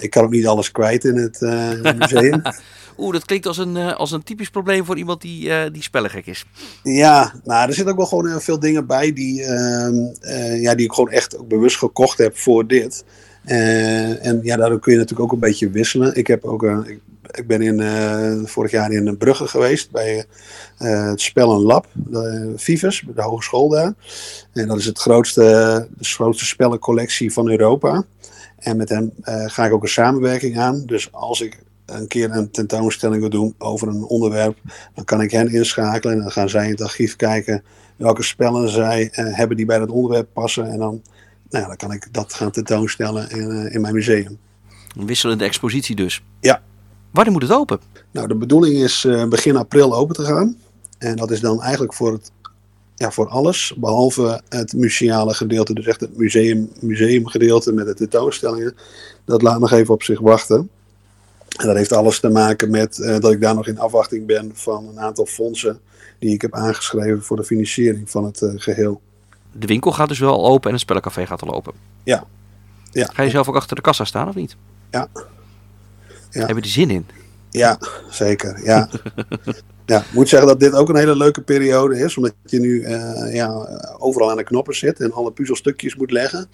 [0.00, 1.40] Ik kan ook niet alles kwijt in het
[1.98, 2.42] museum.
[2.98, 6.44] Oeh, dat klinkt als een, als een typisch probleem voor iemand die, die spellengek is.
[6.82, 9.94] Ja, nou, er zitten ook wel gewoon heel veel dingen bij die, ehm,
[10.60, 13.04] ja, die ik gewoon echt ook bewust gekocht heb voor dit.
[13.44, 16.16] en ja, daardoor kun je natuurlijk ook een beetje wisselen.
[16.16, 20.24] Ik heb ook, ik ik ben in, uh, vorig jaar in Brugge geweest bij
[20.78, 23.94] uh, het Spel en Lab, de Vives, de hogeschool daar.
[24.52, 25.40] En dat is het grootste,
[25.98, 28.04] de grootste spellencollectie van Europa.
[28.58, 30.82] En met hen uh, ga ik ook een samenwerking aan.
[30.86, 34.58] Dus als ik een keer een tentoonstelling wil doen over een onderwerp,
[34.94, 37.62] dan kan ik hen inschakelen en dan gaan zij in het archief kijken
[37.96, 40.70] welke spellen zij hebben die bij dat onderwerp passen.
[40.70, 41.02] En dan,
[41.50, 44.38] nou dan kan ik dat gaan tentoonstellen in, in mijn museum.
[44.96, 46.22] Een wisselende expositie dus.
[46.40, 46.62] Ja,
[47.10, 47.80] Wanneer moet het open?
[48.10, 50.56] Nou, de bedoeling is uh, begin april open te gaan.
[50.98, 52.30] En dat is dan eigenlijk voor, het,
[52.94, 58.76] ja, voor alles, behalve het museale gedeelte, dus echt het museum, museumgedeelte met de tentoonstellingen.
[59.24, 60.70] Dat laat nog even op zich wachten.
[61.56, 64.50] En dat heeft alles te maken met uh, dat ik daar nog in afwachting ben
[64.54, 65.80] van een aantal fondsen
[66.18, 69.00] die ik heb aangeschreven voor de financiering van het uh, geheel.
[69.52, 71.72] De winkel gaat dus wel open en het spellencafé gaat al open?
[72.02, 72.24] Ja.
[72.92, 73.08] ja.
[73.12, 74.56] Ga je zelf ook achter de kassa staan of niet?
[74.90, 75.08] Ja.
[76.30, 76.44] Ja.
[76.44, 77.06] Hebben die zin in?
[77.50, 77.78] Ja,
[78.10, 78.60] zeker.
[78.64, 78.88] Ja.
[79.86, 82.16] ja, ik moet zeggen dat dit ook een hele leuke periode is.
[82.16, 83.68] Omdat je nu uh, ja,
[83.98, 86.48] overal aan de knoppen zit en alle puzzelstukjes moet leggen.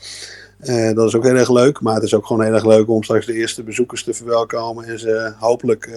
[0.64, 1.80] Uh, dat is ook heel erg leuk.
[1.80, 4.84] Maar het is ook gewoon heel erg leuk om straks de eerste bezoekers te verwelkomen.
[4.84, 5.96] En ze hopelijk uh,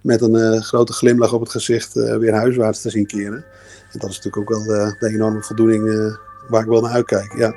[0.00, 3.44] met een grote glimlach op het gezicht weer huiswaarts te zien keren.
[3.92, 6.16] En dat is natuurlijk ook wel de, de enorme voldoening
[6.48, 7.34] waar ik wel naar uitkijk.
[7.36, 7.54] Ja.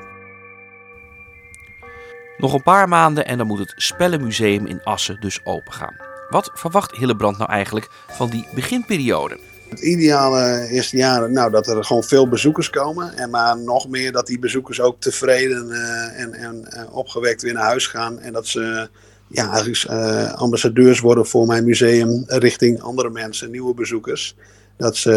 [2.38, 5.96] Nog een paar maanden en dan moet het Spellenmuseum in Assen dus opengaan.
[6.30, 9.40] Wat verwacht Hillebrand nou eigenlijk van die beginperiode?
[9.70, 13.18] Het ideale is ja, nou, dat er gewoon veel bezoekers komen.
[13.18, 17.54] En maar nog meer dat die bezoekers ook tevreden uh, en, en uh, opgewekt weer
[17.54, 18.20] naar huis gaan.
[18.20, 18.90] En dat ze
[19.28, 24.36] ja, uh, ambassadeurs worden voor mijn museum richting andere mensen, nieuwe bezoekers.
[24.78, 25.12] Dat ze,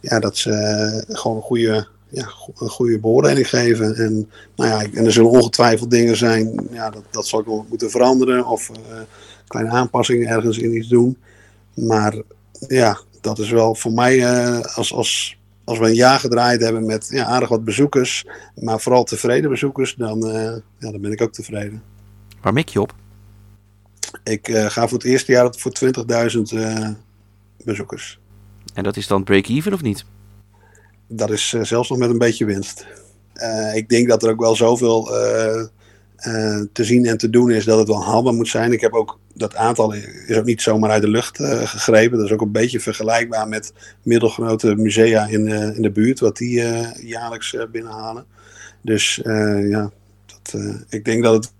[0.00, 3.96] ja, dat ze gewoon een goede, ja, een goede beoordeling geven.
[3.96, 7.66] En, nou ja, en er zullen ongetwijfeld dingen zijn, ja, dat, dat zal ik wel
[7.68, 8.46] moeten veranderen.
[8.46, 8.70] Of
[9.46, 11.16] kleine aanpassingen ergens in iets doen.
[11.74, 12.14] Maar
[12.68, 16.86] ja, dat is wel voor mij, uh, als, als, als we een jaar gedraaid hebben
[16.86, 20.32] met ja, aardig wat bezoekers, maar vooral tevreden bezoekers, dan, uh,
[20.78, 21.82] ja, dan ben ik ook tevreden.
[22.40, 22.94] Waar mik je op?
[24.24, 25.72] Ik uh, ga voor het eerste jaar voor
[26.36, 26.96] 20.000
[27.64, 28.20] bezoekers.
[28.74, 30.04] En dat is dan break-even of niet?
[31.14, 32.86] Dat is zelfs nog met een beetje winst.
[33.74, 35.04] ik denk dat er ook wel zoveel
[36.72, 38.72] te zien en te doen is dat het wel haalbaar moet zijn.
[38.72, 39.92] Ik heb ook dat aantal
[40.26, 42.16] is ook niet zomaar uit de lucht gegrepen.
[42.18, 46.62] Dat is ook een beetje vergelijkbaar met middelgrote musea in, in de buurt, wat die
[47.00, 48.24] jaarlijks binnenhalen.
[48.82, 49.20] Dus
[49.68, 49.90] ja,
[50.26, 51.52] dat, ik denk dat het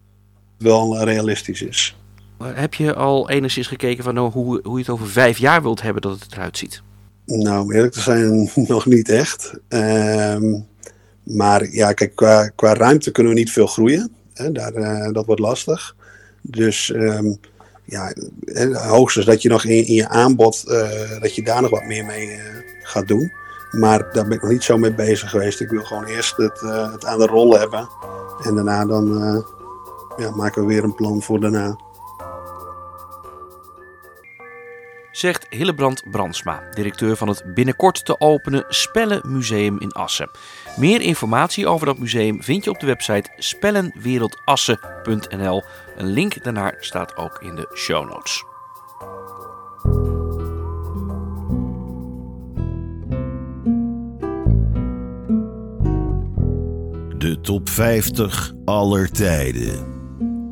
[0.58, 1.96] wel realistisch is.
[2.42, 5.82] Heb je al enigszins gekeken van nou, hoe, hoe je het over vijf jaar wilt
[5.82, 6.82] hebben dat het eruit ziet?
[7.38, 9.52] Nou, om eerlijk te zijn, nog niet echt.
[9.68, 10.60] Ehm,
[11.22, 14.12] maar ja, kijk, qua, qua ruimte kunnen we niet veel groeien.
[14.34, 14.52] Hè?
[14.52, 15.96] Daar, dat wordt lastig.
[16.40, 17.38] Dus um,
[17.84, 18.12] ja,
[18.72, 22.04] hoogstens dat je nog in, in je aanbod, uh, dat je daar nog wat meer
[22.04, 22.40] mee uh,
[22.82, 23.32] gaat doen.
[23.70, 25.60] Maar daar ben ik nog niet zo mee bezig geweest.
[25.60, 26.60] Ik wil gewoon eerst het,
[26.92, 27.88] het aan de rol hebben.
[28.44, 29.06] En daarna dan
[30.16, 31.76] ja, maken we weer een plan voor daarna.
[35.12, 40.30] Zegt Hillebrand Brandsma, directeur van het binnenkort te openen Spellenmuseum in Assen.
[40.76, 45.62] Meer informatie over dat museum vind je op de website spellenwereldassen.nl.
[45.96, 48.44] Een link daarnaar staat ook in de show notes.
[57.18, 59.90] De top 50 aller tijden.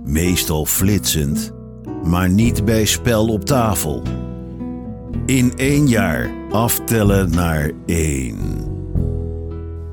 [0.04, 1.52] Meestal flitsend,
[2.04, 4.02] maar niet bij spel op tafel.
[5.30, 8.66] In één jaar aftellen naar één.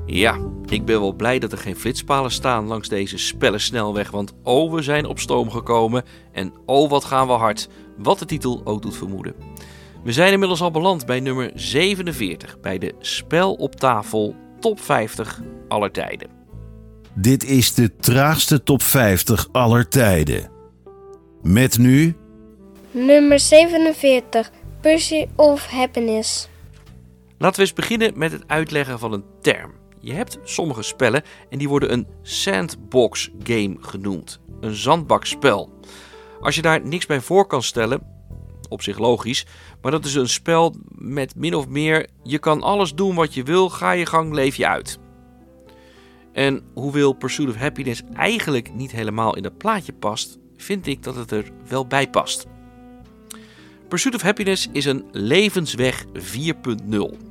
[0.06, 4.72] Ja, ik ben wel blij dat er geen flitspalen staan langs deze spellensnelweg, want oh,
[4.72, 7.68] we zijn op stoom gekomen en oh, wat gaan we hard,
[7.98, 9.34] wat de titel ook doet vermoeden.
[10.04, 15.40] We zijn inmiddels al beland bij nummer 47, bij de Spel op tafel top 50
[15.68, 16.28] aller tijden.
[17.14, 20.50] Dit is de traagste top 50 aller tijden.
[21.42, 22.16] Met nu...
[22.90, 24.50] Nummer 47,
[24.88, 26.48] Pursuit of Happiness.
[27.38, 29.72] Laten we eens beginnen met het uitleggen van een term.
[30.00, 34.40] Je hebt sommige spellen en die worden een sandbox game genoemd.
[34.60, 35.80] Een zandbakspel.
[36.40, 38.02] Als je daar niks bij voor kan stellen,
[38.68, 39.46] op zich logisch,
[39.82, 43.42] maar dat is een spel met min of meer je kan alles doen wat je
[43.42, 44.98] wil, ga je gang, leef je uit.
[46.32, 51.14] En hoewel Pursuit of Happiness eigenlijk niet helemaal in het plaatje past, vind ik dat
[51.14, 52.46] het er wel bij past.
[53.88, 56.12] Pursuit of Happiness is een levensweg 4.0.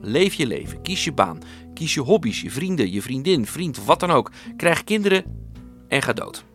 [0.01, 1.39] Leef je leven, kies je baan,
[1.73, 4.31] kies je hobby's, je vrienden, je vriendin, vriend wat dan ook.
[4.55, 5.23] Krijg kinderen
[5.87, 6.45] en ga dood.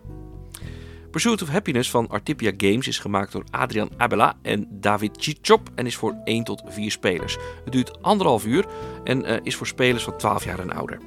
[1.10, 5.86] Pursuit of Happiness van Artipia Games is gemaakt door Adrian Abela en David Chichop en
[5.86, 7.36] is voor 1 tot 4 spelers.
[7.64, 8.66] Het duurt anderhalf uur
[9.04, 10.98] en uh, is voor spelers van 12 jaar en ouder.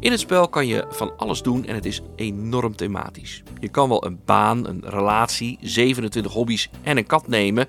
[0.00, 3.42] In het spel kan je van alles doen en het is enorm thematisch.
[3.60, 7.68] Je kan wel een baan, een relatie, 27 hobby's en een kat nemen,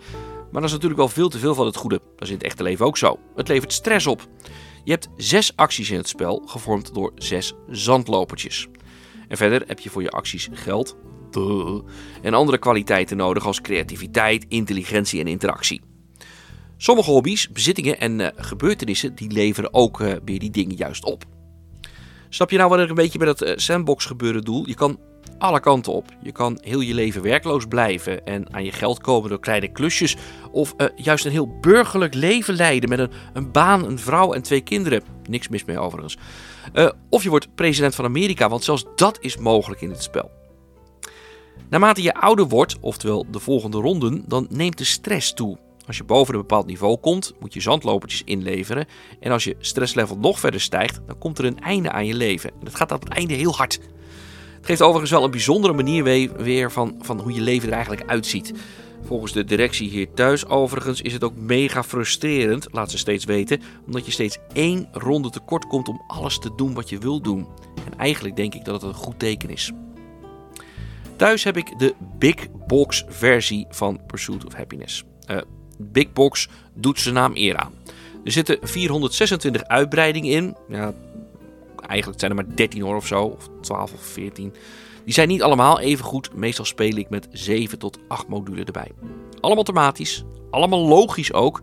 [0.54, 2.00] maar dat is natuurlijk wel veel te veel van het goede.
[2.16, 3.20] Dat is in het echte leven ook zo.
[3.36, 4.28] Het levert stress op.
[4.84, 8.68] Je hebt zes acties in het spel, gevormd door zes zandlopertjes.
[9.28, 10.98] En verder heb je voor je acties geld
[12.22, 15.82] en andere kwaliteiten nodig als creativiteit, intelligentie en interactie.
[16.78, 21.24] Sommige hobby's, bezittingen en uh, gebeurtenissen die leveren ook uh, weer die dingen juist op.
[22.30, 24.68] Snap je nou wat ik een beetje bij dat uh, sandbox gebeuren doel?
[24.68, 25.00] Je kan
[25.44, 26.12] alle kanten op.
[26.22, 30.16] Je kan heel je leven werkloos blijven en aan je geld komen door kleine klusjes.
[30.52, 34.42] Of uh, juist een heel burgerlijk leven leiden met een, een, baan, een vrouw en
[34.42, 35.04] twee kinderen.
[35.30, 36.18] Niks mis mee overigens.
[36.74, 40.32] Uh, of je wordt president van Amerika, want zelfs dat is mogelijk in het spel.
[41.70, 45.58] Naarmate je ouder wordt, oftewel de volgende ronden, dan neemt de stress toe.
[45.88, 48.86] Als je boven een bepaald niveau komt, moet je zandlopertjes inleveren.
[49.20, 52.50] En als je stresslevel nog verder stijgt, dan komt er een einde aan je leven.
[52.50, 53.80] En dat gaat aan het einde heel hard.
[54.64, 56.04] Het geeft overigens wel een bijzondere manier
[56.38, 58.54] weer van, van hoe je leven er eigenlijk uitziet.
[59.06, 63.62] Volgens de directie hier thuis overigens is het ook mega frustrerend, laat ze steeds weten,
[63.86, 67.48] omdat je steeds één ronde tekort komt om alles te doen wat je wil doen.
[67.86, 69.72] En eigenlijk denk ik dat het een goed teken is.
[71.16, 72.36] Thuis heb ik de Big
[72.68, 75.04] Box versie van Pursuit of Happiness.
[75.32, 75.38] Uh,
[75.78, 77.74] Big Box doet zijn naam eer aan.
[78.24, 80.56] Er zitten 426 uitbreidingen in.
[80.68, 80.94] Ja,
[81.88, 84.54] eigenlijk zijn er maar 13 hoor of zo, of 12 of 14.
[85.06, 86.36] Die zijn niet allemaal even goed.
[86.36, 88.92] Meestal speel ik met 7 tot 8 modulen erbij.
[89.40, 91.62] Allemaal thematisch, allemaal logisch ook.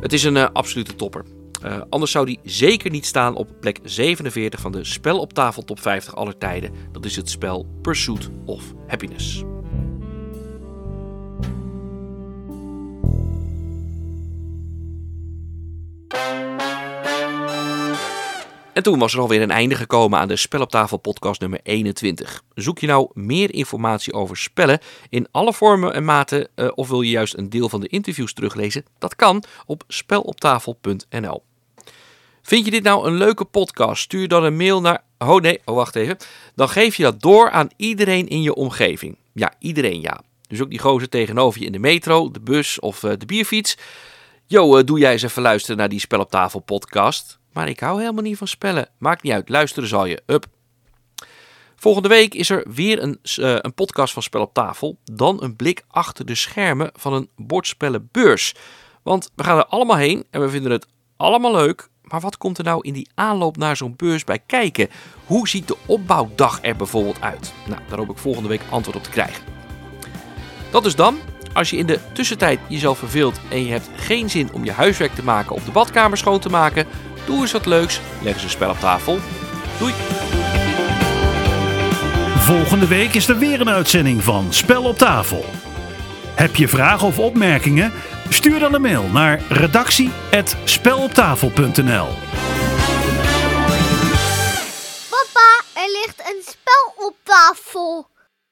[0.00, 1.24] Het is een uh, absolute topper.
[1.64, 5.64] Uh, anders zou die zeker niet staan op plek 47 van de spel op tafel
[5.64, 6.72] top 50 aller tijden.
[6.92, 9.42] Dat is het spel Pursuit of Happiness.
[18.78, 21.60] En toen was er alweer een einde gekomen aan de Spel op tafel podcast nummer
[21.62, 22.42] 21.
[22.54, 27.00] Zoek je nou meer informatie over spellen in alle vormen en maten uh, of wil
[27.00, 28.84] je juist een deel van de interviews teruglezen?
[28.98, 31.42] Dat kan op speloptafel.nl.
[32.42, 34.02] Vind je dit nou een leuke podcast?
[34.02, 35.04] Stuur dan een mail naar.
[35.18, 36.16] Oh nee, oh wacht even.
[36.54, 39.16] Dan geef je dat door aan iedereen in je omgeving.
[39.32, 40.20] Ja, iedereen ja.
[40.48, 43.76] Dus ook die gozer tegenover je in de metro, de bus of uh, de bierfiets.
[44.46, 47.37] Jo, uh, doe jij eens even luisteren naar die Spel op tafel podcast.
[47.58, 48.88] Maar ik hou helemaal niet van spellen.
[48.98, 50.22] Maakt niet uit, luisteren zal je.
[50.26, 50.46] Up.
[51.76, 54.98] Volgende week is er weer een, uh, een podcast van Spel op tafel.
[55.04, 58.54] Dan een blik achter de schermen van een bordspellenbeurs.
[59.02, 60.86] Want we gaan er allemaal heen en we vinden het
[61.16, 61.88] allemaal leuk.
[62.02, 64.88] Maar wat komt er nou in die aanloop naar zo'n beurs bij kijken?
[65.26, 67.52] Hoe ziet de opbouwdag er bijvoorbeeld uit?
[67.66, 69.44] Nou, daar hoop ik volgende week antwoord op te krijgen.
[70.70, 71.18] Dat is dan.
[71.52, 75.14] Als je in de tussentijd jezelf verveelt en je hebt geen zin om je huiswerk
[75.14, 76.86] te maken of de badkamer schoon te maken,
[77.28, 79.18] doe eens wat leuks, leg eens een spel op tafel.
[79.78, 79.92] Doei!
[82.38, 85.44] Volgende week is er weer een uitzending van Spel op tafel.
[86.34, 87.92] Heb je vragen of opmerkingen?
[88.28, 92.08] Stuur dan een mail naar redactie@speloptafel.nl.
[95.10, 98.08] Papa, er ligt een spel op tafel.